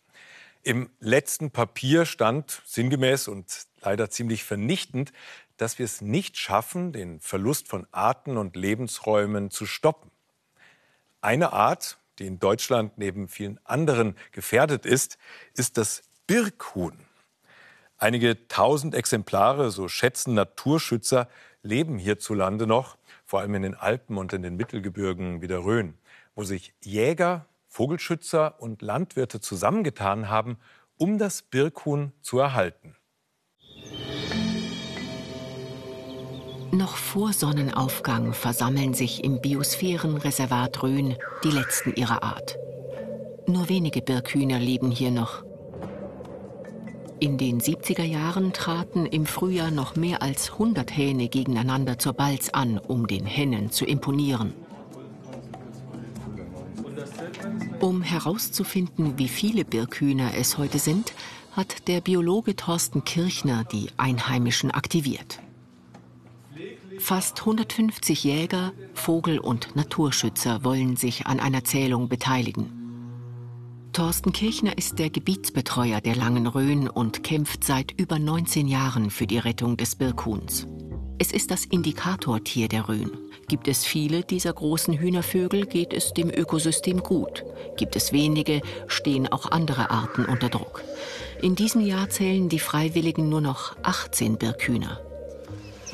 Im 0.63 0.91
letzten 0.99 1.51
Papier 1.51 2.05
stand 2.05 2.61
sinngemäß 2.67 3.27
und 3.27 3.67
leider 3.81 4.11
ziemlich 4.11 4.45
vernichtend, 4.45 5.11
dass 5.57 5.79
wir 5.79 5.87
es 5.87 6.03
nicht 6.03 6.37
schaffen, 6.37 6.93
den 6.93 7.19
Verlust 7.19 7.67
von 7.67 7.87
Arten 7.93 8.37
und 8.37 8.57
Lebensräumen 8.57 9.51
zu 9.51 9.65
stoppen. 9.65 10.11
Eine 11.23 11.55
Art, 11.55 11.97
die 12.21 12.27
in 12.27 12.39
Deutschland 12.39 12.99
neben 12.99 13.27
vielen 13.27 13.59
anderen 13.65 14.15
gefährdet 14.31 14.87
ist, 14.87 15.19
ist 15.55 15.77
das 15.79 16.03
Birkhuhn. 16.27 16.97
Einige 17.99 18.47
tausend 18.49 18.95
Exemplare, 18.95 19.71
so 19.71 19.89
schätzen 19.89 20.35
Naturschützer, 20.35 21.29
leben 21.63 21.99
hierzulande 21.99 22.67
noch, 22.67 22.97
vor 23.25 23.41
allem 23.41 23.55
in 23.55 23.63
den 23.63 23.75
Alpen 23.75 24.17
und 24.17 24.33
in 24.33 24.43
den 24.43 24.57
Mittelgebirgen 24.57 25.43
wie 25.43 25.49
der 25.49 25.65
Rhön, 25.65 25.95
wo 26.35 26.45
sich 26.45 26.73
Jäger, 26.83 27.47
Vogelschützer 27.67 28.61
und 28.61 28.83
Landwirte 28.83 29.41
zusammengetan 29.41 30.29
haben, 30.29 30.59
um 30.97 31.19
das 31.19 31.43
Birkhuhn 31.43 32.13
zu 32.21 32.39
erhalten. 32.39 32.97
Noch 36.73 36.97
vor 36.97 37.33
Sonnenaufgang 37.33 38.33
versammeln 38.33 38.95
sich 38.95 39.25
im 39.25 39.41
Biosphärenreservat 39.41 40.83
Rhön 40.83 41.17
die 41.43 41.51
letzten 41.51 41.95
ihrer 41.95 42.23
Art. 42.23 42.57
Nur 43.49 43.69
wenige 43.69 44.03
Birkhühner 44.03 44.61
leben 44.61 44.93
hier 44.93 45.11
noch. 45.11 45.43
In 47.19 47.39
den 47.39 47.61
70er 47.61 48.05
Jahren 48.05 48.53
traten 48.53 49.05
im 49.05 49.27
Frühjahr 49.27 49.73
noch 49.73 49.97
mehr 49.97 50.23
als 50.23 50.53
100 50.53 50.97
Hähne 50.97 51.29
gegeneinander 51.29 51.99
zur 51.99 52.13
Balz 52.13 52.51
an, 52.51 52.79
um 52.79 53.09
den 53.09 53.27
Hennen 53.27 53.73
zu 53.73 53.85
imponieren. 53.85 54.55
Um 57.81 58.03
herauszufinden, 58.03 59.19
wie 59.19 59.29
viele 59.29 59.65
Birkhühner 59.65 60.31
es 60.39 60.57
heute 60.57 60.79
sind, 60.79 61.15
hat 61.53 61.89
der 61.89 62.01
Biologe 62.01 62.55
Thorsten 62.55 63.05
Kirchner 63.05 63.65
die 63.65 63.89
Einheimischen 63.97 64.71
aktiviert. 64.71 65.41
Fast 67.11 67.41
150 67.41 68.23
Jäger, 68.23 68.73
Vogel- 68.95 69.41
und 69.41 69.75
Naturschützer 69.75 70.63
wollen 70.63 70.95
sich 70.95 71.27
an 71.27 71.41
einer 71.41 71.65
Zählung 71.65 72.09
beteiligen. 72.09 72.71
Thorsten 73.93 74.33
Kirchner 74.33 74.79
ist 74.79 75.01
der 75.01 75.11
Gebietsbetreuer 75.11 76.01
der 76.01 76.15
Langen 76.15 76.47
Rhön 76.47 76.89
und 76.89 77.25
kämpft 77.25 77.65
seit 77.65 77.91
über 77.99 78.21
19 78.21 78.69
Jahren 78.69 79.11
für 79.11 79.27
die 79.27 79.39
Rettung 79.39 79.77
des 79.77 79.97
Birkhuhns. 79.97 80.69
Es 81.19 81.33
ist 81.33 81.51
das 81.51 81.65
Indikatortier 81.65 82.69
der 82.69 82.89
Rhön. 82.89 83.11
Gibt 83.49 83.67
es 83.67 83.85
viele 83.85 84.23
dieser 84.23 84.53
großen 84.53 84.95
Hühnervögel, 84.95 85.67
geht 85.67 85.93
es 85.93 86.13
dem 86.13 86.31
Ökosystem 86.31 87.03
gut. 87.03 87.45
Gibt 87.77 87.97
es 87.97 88.13
wenige, 88.13 88.61
stehen 88.87 89.27
auch 89.27 89.51
andere 89.51 89.91
Arten 89.91 90.27
unter 90.27 90.49
Druck. 90.49 90.85
In 91.43 91.57
diesem 91.57 91.81
Jahr 91.81 92.09
zählen 92.09 92.49
die 92.49 92.61
Freiwilligen 92.61 93.29
nur 93.29 93.41
noch 93.41 93.75
18 93.83 94.39
Birkhühner. 94.39 95.01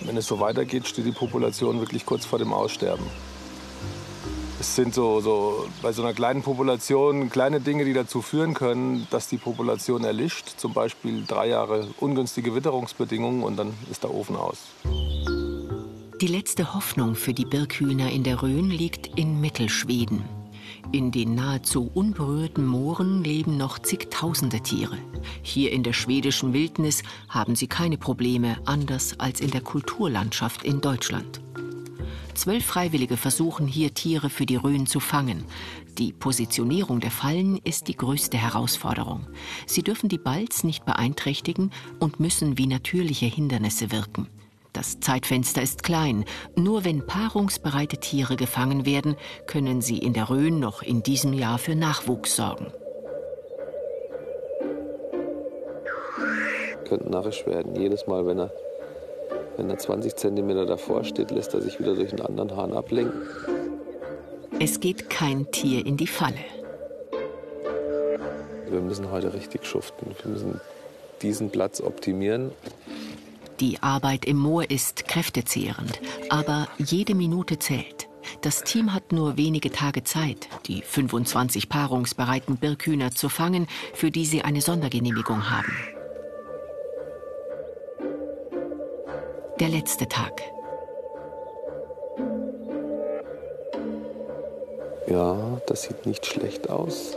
Wenn 0.07 0.17
es 0.17 0.27
so 0.27 0.39
weitergeht, 0.39 0.87
steht 0.87 1.05
die 1.05 1.11
Population 1.13 1.81
wirklich 1.81 2.07
kurz 2.07 2.25
vor 2.25 2.39
dem 2.39 2.53
Aussterben. 2.53 3.05
Es 4.61 4.77
sind 4.77 4.95
so, 4.95 5.21
so 5.21 5.67
bei 5.83 5.93
so 5.93 6.03
einer 6.03 6.15
kleinen 6.15 6.43
Population 6.43 7.29
kleine 7.29 7.61
Dinge, 7.61 7.85
die 7.85 7.93
dazu 7.93 8.23
führen 8.23 8.55
können, 8.55 9.07
dass 9.11 9.29
die 9.29 9.37
Population 9.37 10.05
erlischt. 10.05 10.55
Zum 10.57 10.73
Beispiel 10.73 11.25
drei 11.27 11.49
Jahre 11.49 11.89
ungünstige 11.99 12.55
Witterungsbedingungen 12.55 13.43
und 13.43 13.57
dann 13.57 13.75
ist 13.91 14.05
der 14.05 14.15
Ofen 14.15 14.37
aus. 14.37 14.59
Die 16.21 16.29
letzte 16.29 16.75
Hoffnung 16.75 17.17
für 17.17 17.35
die 17.35 17.45
Birkhühner 17.45 18.11
in 18.11 18.23
der 18.23 18.43
Rhön 18.43 18.71
liegt 18.71 19.19
in 19.19 19.41
Mittelschweden. 19.41 20.36
In 20.93 21.11
den 21.11 21.35
nahezu 21.35 21.91
unberührten 21.93 22.65
Mooren 22.65 23.25
leben 23.25 23.57
noch 23.57 23.79
zigtausende 23.79 24.61
Tiere. 24.61 24.99
Hier 25.43 25.73
in 25.73 25.83
der 25.83 25.93
schwedischen 25.93 26.53
Wildnis 26.53 27.03
haben 27.29 27.57
sie 27.57 27.67
keine 27.67 27.99
Probleme, 27.99 28.57
anders 28.65 29.19
als 29.19 29.41
in 29.41 29.51
der 29.51 29.63
Kulturlandschaft 29.63 30.63
in 30.63 30.81
Deutschland. 30.81 31.41
Zwölf 32.35 32.65
Freiwillige 32.65 33.17
versuchen 33.17 33.67
hier 33.67 33.95
Tiere 33.95 34.31
für 34.31 34.47
die 34.47 34.57
Rhön 34.57 34.87
zu 34.87 35.01
fangen. 35.01 35.45
Die 35.99 36.13
Positionierung 36.13 37.01
der 37.01 37.11
Fallen 37.11 37.59
ist 37.65 37.89
die 37.89 37.97
größte 37.97 38.37
Herausforderung. 38.37 39.27
Sie 39.67 39.83
dürfen 39.83 40.09
die 40.09 40.19
Balz 40.19 40.63
nicht 40.63 40.85
beeinträchtigen 40.85 41.73
und 41.99 42.21
müssen 42.21 42.59
wie 42.59 42.67
natürliche 42.67 43.27
Hindernisse 43.27 43.91
wirken. 43.91 44.29
Das 44.77 45.01
Zeitfenster 45.01 45.63
ist 45.63 45.85
klein. 45.85 46.27
Nur 46.55 46.85
wenn 46.85 47.07
paarungsbereite 47.07 47.97
Tiere 47.97 48.37
gefangen 48.37 48.85
werden, 48.85 49.17
können 49.47 49.81
sie 49.81 49.97
in 49.97 50.13
der 50.13 50.29
Rhön 50.29 50.61
noch 50.61 50.83
in 50.83 51.03
diesem 51.03 51.33
Jahr 51.33 51.57
für 51.57 51.75
Nachwuchs 51.75 52.37
sorgen. 52.37 52.67
Könnte 56.87 57.11
narrisch 57.11 57.47
werden. 57.47 57.75
Jedes 57.75 58.07
Mal, 58.07 58.27
wenn 58.27 58.39
er, 58.39 58.53
wenn 59.57 59.71
er 59.71 59.79
20 59.79 60.15
cm 60.15 60.67
davor 60.67 61.05
steht, 61.05 61.31
lässt 61.31 61.55
er 61.55 61.63
sich 61.63 61.81
wieder 61.81 61.95
durch 61.95 62.13
einen 62.13 62.27
anderen 62.27 62.55
Hahn 62.55 62.75
ablenken. 62.75 63.23
Es 64.61 64.79
geht 64.79 65.09
kein 65.09 65.51
Tier 65.53 65.87
in 65.87 65.97
die 65.97 66.07
Falle. 66.07 66.45
Wir 68.69 68.81
müssen 68.83 69.11
heute 69.11 69.33
richtig 69.33 69.65
schuften. 69.65 70.15
Wir 70.23 70.33
müssen 70.33 70.61
diesen 71.23 71.49
Platz 71.49 71.81
optimieren. 71.81 72.51
Die 73.61 73.83
Arbeit 73.83 74.27
im 74.27 74.37
Moor 74.37 74.71
ist 74.71 75.09
kräftezehrend, 75.09 76.01
aber 76.29 76.69
jede 76.77 77.15
Minute 77.15 77.59
zählt. 77.59 78.09
Das 78.43 78.63
Team 78.65 78.93
hat 78.93 79.13
nur 79.13 79.39
wenige 79.39 79.71
Tage 79.71 80.05
Zeit, 80.05 80.49
die 80.67 80.83
25 80.83 81.69
paarungsbereiten 81.69 82.59
Birkhühner 82.59 83.13
zu 83.13 83.31
fangen, 83.31 83.67
für 83.95 84.11
die 84.11 84.27
sie 84.27 84.43
eine 84.43 84.61
Sondergenehmigung 84.61 85.51
haben. 85.51 85.73
Der 89.59 89.69
letzte 89.69 90.07
Tag. 90.07 90.43
Ja, 95.09 95.63
das 95.67 95.85
sieht 95.85 96.05
nicht 96.05 96.27
schlecht 96.27 96.69
aus. 96.69 97.17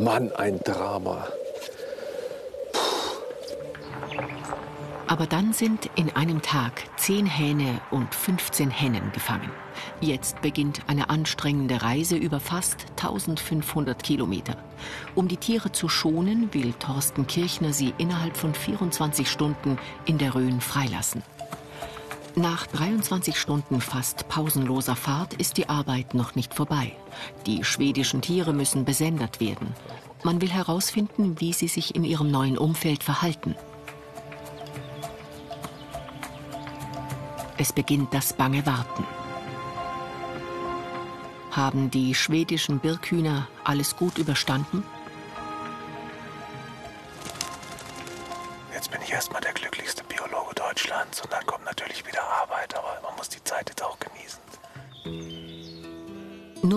Mann, 0.00 0.32
ein 0.32 0.58
Drama. 0.60 1.28
Aber 5.06 5.26
dann 5.26 5.52
sind 5.52 5.90
in 5.94 6.08
einem 6.16 6.40
Tag 6.40 6.84
zehn 6.96 7.26
Hähne 7.26 7.80
und 7.90 8.14
15 8.14 8.70
Hennen 8.70 9.12
gefangen. 9.12 9.50
Jetzt 10.00 10.40
beginnt 10.40 10.80
eine 10.86 11.10
anstrengende 11.10 11.82
Reise 11.82 12.16
über 12.16 12.40
fast 12.40 12.86
1500 12.92 14.02
Kilometer. 14.02 14.56
Um 15.14 15.28
die 15.28 15.36
Tiere 15.36 15.70
zu 15.72 15.88
schonen, 15.88 16.48
will 16.54 16.72
Thorsten 16.72 17.26
Kirchner 17.26 17.74
sie 17.74 17.92
innerhalb 17.98 18.38
von 18.38 18.54
24 18.54 19.30
Stunden 19.30 19.78
in 20.06 20.16
der 20.16 20.34
Rhön 20.34 20.62
freilassen. 20.62 21.22
Nach 22.36 22.66
23 22.66 23.36
Stunden 23.36 23.80
fast 23.80 24.28
pausenloser 24.28 24.94
Fahrt 24.94 25.34
ist 25.34 25.56
die 25.56 25.68
Arbeit 25.68 26.14
noch 26.14 26.36
nicht 26.36 26.54
vorbei. 26.54 26.92
Die 27.46 27.64
schwedischen 27.64 28.22
Tiere 28.22 28.52
müssen 28.52 28.84
besendet 28.84 29.40
werden. 29.40 29.74
Man 30.22 30.40
will 30.40 30.50
herausfinden, 30.50 31.40
wie 31.40 31.52
sie 31.52 31.66
sich 31.66 31.94
in 31.96 32.04
ihrem 32.04 32.30
neuen 32.30 32.56
Umfeld 32.56 33.02
verhalten. 33.02 33.56
Es 37.58 37.72
beginnt 37.72 38.14
das 38.14 38.32
bange 38.32 38.64
Warten. 38.64 39.04
Haben 41.50 41.90
die 41.90 42.14
schwedischen 42.14 42.78
Birkhühner 42.78 43.48
alles 43.64 43.96
gut 43.96 44.18
überstanden? 44.18 44.84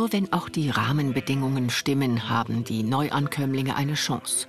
Nur 0.03 0.11
wenn 0.11 0.33
auch 0.33 0.49
die 0.49 0.69
Rahmenbedingungen 0.69 1.69
stimmen, 1.69 2.27
haben 2.27 2.65
die 2.65 2.83
Neuankömmlinge 2.83 3.77
eine 3.77 3.93
Chance. 3.93 4.47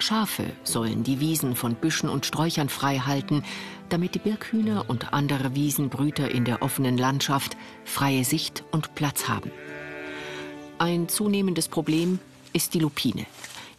Schafe 0.00 0.46
sollen 0.64 1.04
die 1.04 1.20
Wiesen 1.20 1.54
von 1.54 1.76
Büschen 1.76 2.08
und 2.08 2.26
Sträuchern 2.26 2.68
frei 2.68 2.98
halten, 2.98 3.44
damit 3.90 4.16
die 4.16 4.18
Birkhühner 4.18 4.86
und 4.88 5.12
andere 5.12 5.54
Wiesenbrüter 5.54 6.32
in 6.32 6.44
der 6.44 6.62
offenen 6.62 6.98
Landschaft 6.98 7.56
freie 7.84 8.24
Sicht 8.24 8.64
und 8.72 8.96
Platz 8.96 9.28
haben. 9.28 9.52
Ein 10.78 11.08
zunehmendes 11.08 11.68
Problem 11.68 12.18
ist 12.52 12.74
die 12.74 12.80
Lupine. 12.80 13.24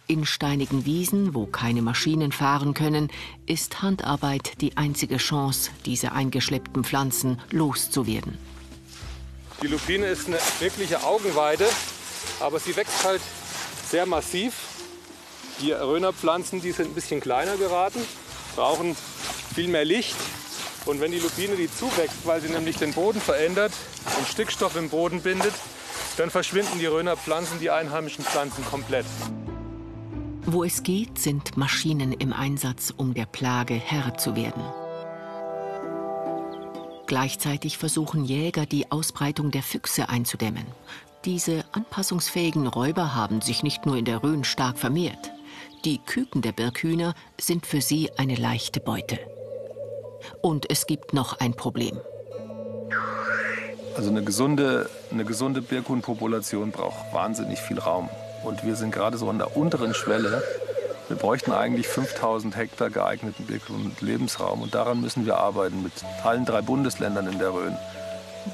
In 0.07 0.25
steinigen 0.25 0.85
Wiesen, 0.85 1.35
wo 1.35 1.47
keine 1.47 1.81
Maschinen 1.81 2.31
fahren 2.31 2.73
können, 2.73 3.09
ist 3.45 3.81
Handarbeit 3.81 4.61
die 4.61 4.77
einzige 4.77 5.17
Chance, 5.17 5.71
diese 5.85 6.13
eingeschleppten 6.13 6.85
Pflanzen 6.85 7.41
loszuwerden. 7.51 8.37
Die 9.61 9.67
Lupine 9.67 10.07
ist 10.07 10.27
eine 10.27 10.39
wirkliche 10.59 11.03
Augenweide, 11.03 11.65
aber 12.39 12.59
sie 12.59 12.75
wächst 12.75 13.03
halt 13.03 13.21
sehr 13.89 14.05
massiv. 14.05 14.53
Die 15.61 15.73
Rönerpflanzen, 15.73 16.61
die 16.61 16.71
sind 16.71 16.91
ein 16.91 16.93
bisschen 16.93 17.19
kleiner 17.19 17.57
geraten, 17.57 17.99
brauchen 18.55 18.95
viel 19.53 19.67
mehr 19.67 19.83
Licht. 19.83 20.15
Und 20.85 21.01
wenn 21.01 21.11
die 21.11 21.19
Lupine 21.19 21.57
die 21.57 21.69
zuwächst, 21.69 22.25
weil 22.25 22.39
sie 22.39 22.47
nämlich 22.47 22.77
den 22.77 22.93
Boden 22.93 23.19
verändert 23.19 23.73
und 24.17 24.27
Stickstoff 24.27 24.77
im 24.77 24.89
Boden 24.89 25.21
bindet, 25.21 25.53
dann 26.15 26.29
verschwinden 26.29 26.79
die 26.79 26.85
Rönerpflanzen, 26.85 27.59
die 27.59 27.69
einheimischen 27.69 28.23
Pflanzen 28.23 28.63
komplett. 28.65 29.05
Wo 30.45 30.63
es 30.63 30.83
geht, 30.83 31.19
sind 31.19 31.57
Maschinen 31.57 32.13
im 32.13 32.31
Einsatz, 32.31 32.93
um 32.95 33.13
der 33.13 33.25
Plage 33.25 33.73
Herr 33.73 34.17
zu 34.17 34.37
werden. 34.37 34.63
Gleichzeitig 37.09 37.79
versuchen 37.79 38.23
Jäger, 38.23 38.67
die 38.67 38.91
Ausbreitung 38.91 39.49
der 39.49 39.63
Füchse 39.63 40.09
einzudämmen. 40.09 40.67
Diese 41.25 41.65
anpassungsfähigen 41.71 42.67
Räuber 42.67 43.15
haben 43.15 43.41
sich 43.41 43.63
nicht 43.63 43.87
nur 43.87 43.97
in 43.97 44.05
der 44.05 44.21
Rhön 44.21 44.43
stark 44.43 44.77
vermehrt. 44.77 45.31
Die 45.85 45.97
Küken 45.97 46.43
der 46.43 46.51
Birkhühner 46.51 47.15
sind 47.41 47.65
für 47.65 47.81
sie 47.81 48.11
eine 48.17 48.35
leichte 48.35 48.79
Beute. 48.79 49.17
Und 50.43 50.69
es 50.69 50.85
gibt 50.85 51.15
noch 51.15 51.39
ein 51.39 51.55
Problem. 51.55 51.99
Also 53.97 54.11
eine 54.11 54.23
gesunde, 54.23 54.87
eine 55.09 55.25
gesunde 55.25 55.63
Birkhuhnpopulation 55.63 56.69
braucht 56.69 57.11
wahnsinnig 57.11 57.57
viel 57.57 57.79
Raum. 57.79 58.07
Und 58.43 58.63
wir 58.63 58.75
sind 58.75 58.91
gerade 58.91 59.17
so 59.17 59.27
an 59.31 59.39
der 59.39 59.57
unteren 59.57 59.95
Schwelle. 59.95 60.43
Wir 61.09 61.17
bräuchten 61.17 61.51
eigentlich 61.51 61.87
5000 61.87 62.55
Hektar 62.55 62.91
geeigneten 62.91 63.47
Birkhuhn-Lebensraum. 63.47 64.61
Und 64.61 64.75
daran 64.75 65.01
müssen 65.01 65.25
wir 65.25 65.37
arbeiten 65.37 65.81
mit 65.81 65.91
allen 66.23 66.45
drei 66.45 66.61
Bundesländern 66.61 67.27
in 67.27 67.39
der 67.39 67.51
Rhön. 67.51 67.75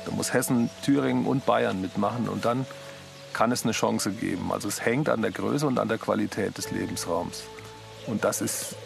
Da 0.06 0.12
muss 0.12 0.34
Hessen, 0.34 0.70
Thüringen 0.82 1.26
und 1.26 1.46
Bayern 1.46 1.82
mitmachen. 1.82 2.30
Und 2.30 2.46
dann 2.46 2.66
kann 3.34 3.52
es 3.52 3.64
eine 3.64 3.74
Chance 3.74 4.12
geben. 4.12 4.54
Also 4.54 4.70
es 4.70 4.86
hängt 4.86 5.10
an 5.10 5.22
der 5.22 5.32
Größe 5.32 5.68
und 5.68 5.80
an 5.80 5.90
der 5.90 5.98
Qualität 5.98 6.58
des 6.58 6.72
Lebensraums. 6.72 7.44
Und 8.08 8.24
das 8.24 8.40
ist, 8.40 8.78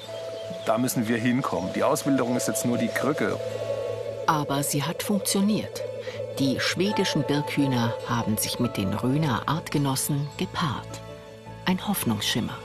da 0.65 0.79
müssen 0.79 1.08
wir 1.08 1.17
hinkommen. 1.17 1.71
Die 1.75 1.84
Auswilderung 1.84 2.38
ist 2.38 2.47
jetzt 2.47 2.65
nur 2.65 2.79
die 2.79 2.88
Krücke. 2.88 3.39
Aber 4.25 4.63
sie 4.63 4.82
hat 4.82 5.03
funktioniert. 5.03 5.84
Die 6.39 6.60
schwedischen 6.60 7.21
Birkhühner 7.21 7.93
haben 8.08 8.36
sich 8.38 8.60
mit 8.60 8.77
den 8.77 8.95
Röner 8.95 9.43
Artgenossen 9.45 10.27
gepaart. 10.38 11.01
Ein 11.65 11.88
Hoffnungsschimmer. 11.88 12.58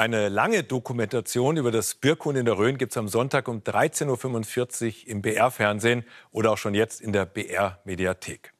Eine 0.00 0.30
lange 0.30 0.64
Dokumentation 0.64 1.58
über 1.58 1.70
das 1.70 1.94
Birkhuhn 1.94 2.34
in 2.34 2.46
der 2.46 2.56
Rhön 2.56 2.78
gibt 2.78 2.92
es 2.92 2.96
am 2.96 3.06
Sonntag 3.06 3.48
um 3.48 3.58
13.45 3.58 5.02
Uhr 5.02 5.08
im 5.10 5.20
BR-Fernsehen 5.20 6.06
oder 6.30 6.52
auch 6.52 6.56
schon 6.56 6.72
jetzt 6.72 7.02
in 7.02 7.12
der 7.12 7.26
BR-Mediathek. 7.26 8.54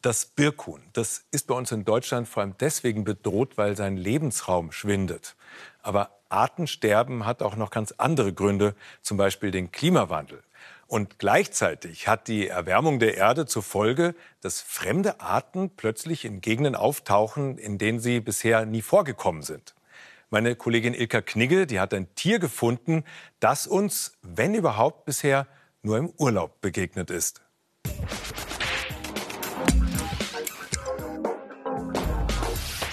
Das 0.00 0.26
Birkhuhn, 0.26 0.82
das 0.92 1.24
ist 1.30 1.46
bei 1.46 1.54
uns 1.54 1.70
in 1.70 1.84
Deutschland 1.84 2.26
vor 2.26 2.40
allem 2.40 2.56
deswegen 2.58 3.04
bedroht, 3.04 3.58
weil 3.58 3.76
sein 3.76 3.96
Lebensraum 3.96 4.72
schwindet. 4.72 5.36
Aber 5.82 6.18
Artensterben 6.30 7.26
hat 7.26 7.42
auch 7.42 7.54
noch 7.54 7.70
ganz 7.70 7.94
andere 7.98 8.32
Gründe, 8.32 8.74
zum 9.02 9.16
Beispiel 9.16 9.52
den 9.52 9.70
Klimawandel. 9.70 10.42
Und 10.88 11.20
gleichzeitig 11.20 12.08
hat 12.08 12.26
die 12.26 12.48
Erwärmung 12.48 12.98
der 12.98 13.16
Erde 13.16 13.46
zur 13.46 13.62
Folge, 13.62 14.16
dass 14.40 14.60
fremde 14.60 15.20
Arten 15.20 15.70
plötzlich 15.76 16.24
in 16.24 16.40
Gegenden 16.40 16.74
auftauchen, 16.74 17.56
in 17.56 17.78
denen 17.78 18.00
sie 18.00 18.18
bisher 18.18 18.66
nie 18.66 18.82
vorgekommen 18.82 19.42
sind. 19.42 19.76
Meine 20.32 20.56
Kollegin 20.56 20.94
Ilka 20.94 21.20
Knigge, 21.20 21.66
die 21.66 21.78
hat 21.78 21.92
ein 21.92 22.14
Tier 22.14 22.38
gefunden, 22.38 23.04
das 23.38 23.66
uns, 23.66 24.16
wenn 24.22 24.54
überhaupt, 24.54 25.04
bisher 25.04 25.46
nur 25.82 25.98
im 25.98 26.10
Urlaub 26.16 26.62
begegnet 26.62 27.10
ist. 27.10 27.42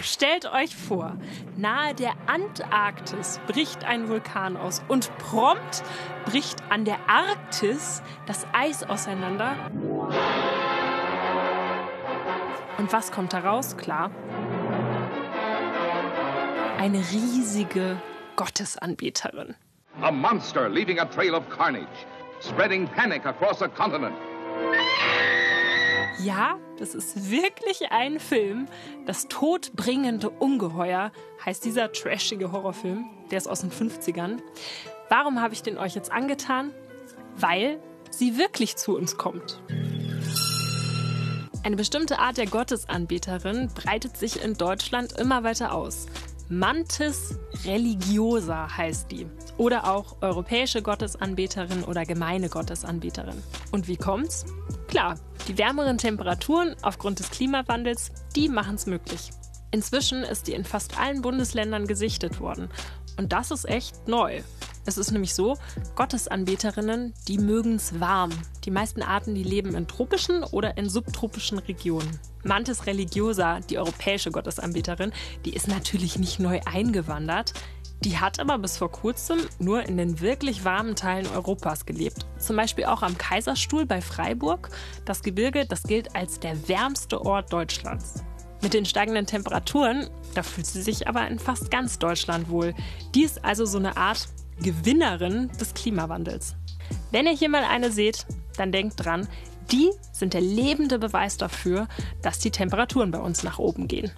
Stellt 0.01 0.51
euch 0.51 0.75
vor, 0.75 1.15
nahe 1.55 1.95
der 1.95 2.11
Antarktis 2.27 3.39
bricht 3.47 3.85
ein 3.85 4.09
Vulkan 4.09 4.57
aus 4.57 4.81
und 4.89 5.17
prompt 5.19 5.81
bricht 6.25 6.61
an 6.69 6.83
der 6.83 6.97
Arktis 7.07 8.03
das 8.25 8.45
Eis 8.51 8.83
auseinander. 8.83 9.55
Und 12.77 12.91
was 12.91 13.13
kommt 13.13 13.31
daraus? 13.31 13.77
Klar. 13.77 14.11
Eine 16.79 16.99
riesige 16.99 18.01
Gottesanbeterin. 18.37 19.53
A 19.99 20.11
monster 20.13 20.69
leaving 20.69 20.97
a 20.97 21.03
trail 21.03 21.35
of 21.35 21.43
carnage, 21.49 22.05
spreading 22.39 22.87
panic 22.87 23.25
across 23.25 23.61
a 23.61 23.67
continent. 23.67 24.15
Ja, 26.23 26.57
das 26.77 26.95
ist 26.95 27.29
wirklich 27.29 27.91
ein 27.91 28.17
Film. 28.21 28.69
Das 29.05 29.27
todbringende 29.27 30.29
Ungeheuer 30.29 31.11
heißt 31.45 31.65
dieser 31.65 31.91
trashige 31.91 32.53
Horrorfilm. 32.53 33.09
Der 33.29 33.39
ist 33.39 33.47
aus 33.47 33.59
den 33.59 33.71
50ern. 33.71 34.39
Warum 35.09 35.41
habe 35.41 35.53
ich 35.53 35.63
den 35.63 35.77
euch 35.77 35.95
jetzt 35.95 36.13
angetan? 36.13 36.71
Weil 37.35 37.83
sie 38.09 38.37
wirklich 38.37 38.77
zu 38.77 38.95
uns 38.95 39.17
kommt. 39.17 39.61
Eine 41.65 41.75
bestimmte 41.75 42.19
Art 42.19 42.37
der 42.37 42.47
Gottesanbeterin 42.47 43.69
breitet 43.75 44.15
sich 44.15 44.41
in 44.41 44.53
Deutschland 44.53 45.11
immer 45.19 45.43
weiter 45.43 45.73
aus. 45.73 46.07
Mantis 46.51 47.37
religiosa 47.63 48.75
heißt 48.75 49.11
die. 49.11 49.27
Oder 49.57 49.93
auch 49.93 50.17
europäische 50.21 50.81
Gottesanbeterin 50.81 51.83
oder 51.83 52.05
gemeine 52.05 52.49
Gottesanbeterin. 52.49 53.43
Und 53.71 53.87
wie 53.87 53.97
kommt's? 53.97 54.45
Klar, 54.87 55.19
die 55.47 55.59
wärmeren 55.59 55.99
Temperaturen 55.99 56.75
aufgrund 56.81 57.19
des 57.19 57.29
Klimawandels, 57.29 58.11
die 58.35 58.49
machen 58.49 58.75
es 58.75 58.87
möglich. 58.87 59.29
Inzwischen 59.69 60.23
ist 60.23 60.47
die 60.47 60.53
in 60.53 60.65
fast 60.65 60.99
allen 60.99 61.21
Bundesländern 61.21 61.85
gesichtet 61.85 62.39
worden. 62.39 62.69
Und 63.17 63.31
das 63.31 63.51
ist 63.51 63.69
echt 63.69 64.07
neu. 64.07 64.41
Es 64.89 64.97
ist 64.97 65.11
nämlich 65.11 65.35
so, 65.35 65.55
Gottesanbeterinnen, 65.95 67.13
die 67.27 67.37
mögen 67.37 67.75
es 67.75 67.99
warm. 67.99 68.31
Die 68.65 68.71
meisten 68.71 69.03
Arten, 69.03 69.35
die 69.35 69.43
leben 69.43 69.75
in 69.75 69.87
tropischen 69.87 70.43
oder 70.43 70.77
in 70.77 70.89
subtropischen 70.89 71.59
Regionen. 71.59 72.19
Mantis 72.43 72.87
religiosa, 72.87 73.59
die 73.59 73.77
europäische 73.77 74.31
Gottesanbeterin, 74.31 75.13
die 75.45 75.53
ist 75.53 75.67
natürlich 75.67 76.17
nicht 76.17 76.39
neu 76.39 76.59
eingewandert. 76.65 77.53
Die 78.03 78.17
hat 78.17 78.39
aber 78.39 78.57
bis 78.57 78.77
vor 78.77 78.91
kurzem 78.91 79.37
nur 79.59 79.83
in 79.83 79.97
den 79.97 80.21
wirklich 80.21 80.65
warmen 80.65 80.95
Teilen 80.95 81.27
Europas 81.27 81.85
gelebt. 81.85 82.25
Zum 82.39 82.55
Beispiel 82.55 82.85
auch 82.85 83.03
am 83.03 83.15
Kaiserstuhl 83.15 83.85
bei 83.85 84.01
Freiburg. 84.01 84.71
Das 85.05 85.21
Gebirge, 85.21 85.67
das 85.67 85.83
gilt 85.83 86.15
als 86.15 86.39
der 86.39 86.67
wärmste 86.67 87.23
Ort 87.23 87.53
Deutschlands. 87.53 88.23
Mit 88.63 88.73
den 88.73 88.85
steigenden 88.85 89.27
Temperaturen, 89.27 90.09
da 90.33 90.41
fühlt 90.41 90.65
sie 90.65 90.81
sich 90.81 91.07
aber 91.07 91.27
in 91.27 91.37
fast 91.37 91.69
ganz 91.69 91.99
Deutschland 91.99 92.49
wohl. 92.49 92.73
Die 93.13 93.23
ist 93.23 93.45
also 93.45 93.65
so 93.65 93.77
eine 93.77 93.95
Art 93.95 94.27
Gewinnerin 94.59 95.49
des 95.59 95.73
Klimawandels. 95.73 96.55
Wenn 97.11 97.25
ihr 97.25 97.33
hier 97.33 97.49
mal 97.49 97.63
eine 97.63 97.91
seht, 97.91 98.25
dann 98.57 98.71
denkt 98.71 99.03
dran, 99.03 99.27
die 99.71 99.91
sind 100.11 100.33
der 100.33 100.41
lebende 100.41 100.99
Beweis 100.99 101.37
dafür, 101.37 101.87
dass 102.21 102.39
die 102.39 102.51
Temperaturen 102.51 103.11
bei 103.11 103.19
uns 103.19 103.43
nach 103.43 103.59
oben 103.59 103.87
gehen. 103.87 104.11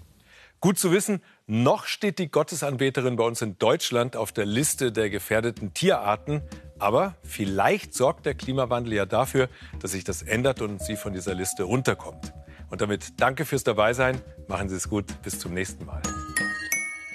Gut 0.60 0.78
zu 0.78 0.92
wissen, 0.92 1.22
noch 1.48 1.86
steht 1.86 2.20
die 2.20 2.30
Gottesanbeterin 2.30 3.16
bei 3.16 3.24
uns 3.24 3.42
in 3.42 3.58
Deutschland 3.58 4.16
auf 4.16 4.32
der 4.32 4.46
Liste 4.46 4.92
der 4.92 5.10
gefährdeten 5.10 5.74
Tierarten. 5.74 6.42
Aber 6.78 7.16
vielleicht 7.24 7.96
sorgt 7.96 8.28
der 8.28 8.36
Klimawandel 8.36 8.94
ja 8.94 9.06
dafür, 9.06 9.50
dass 9.80 9.92
sich 9.92 10.04
das 10.04 10.22
ändert 10.22 10.62
und 10.62 10.82
sie 10.82 10.96
von 10.96 11.14
dieser 11.14 11.34
Liste 11.34 11.64
runterkommt. 11.64 12.34
Und 12.70 12.80
damit 12.80 13.20
danke 13.20 13.46
fürs 13.46 13.64
Dabeisein. 13.64 14.22
Machen 14.48 14.70
Sie 14.70 14.76
es 14.76 14.88
gut. 14.88 15.06
Bis 15.24 15.40
zum 15.40 15.54
nächsten 15.54 15.86
Mal. 15.86 16.02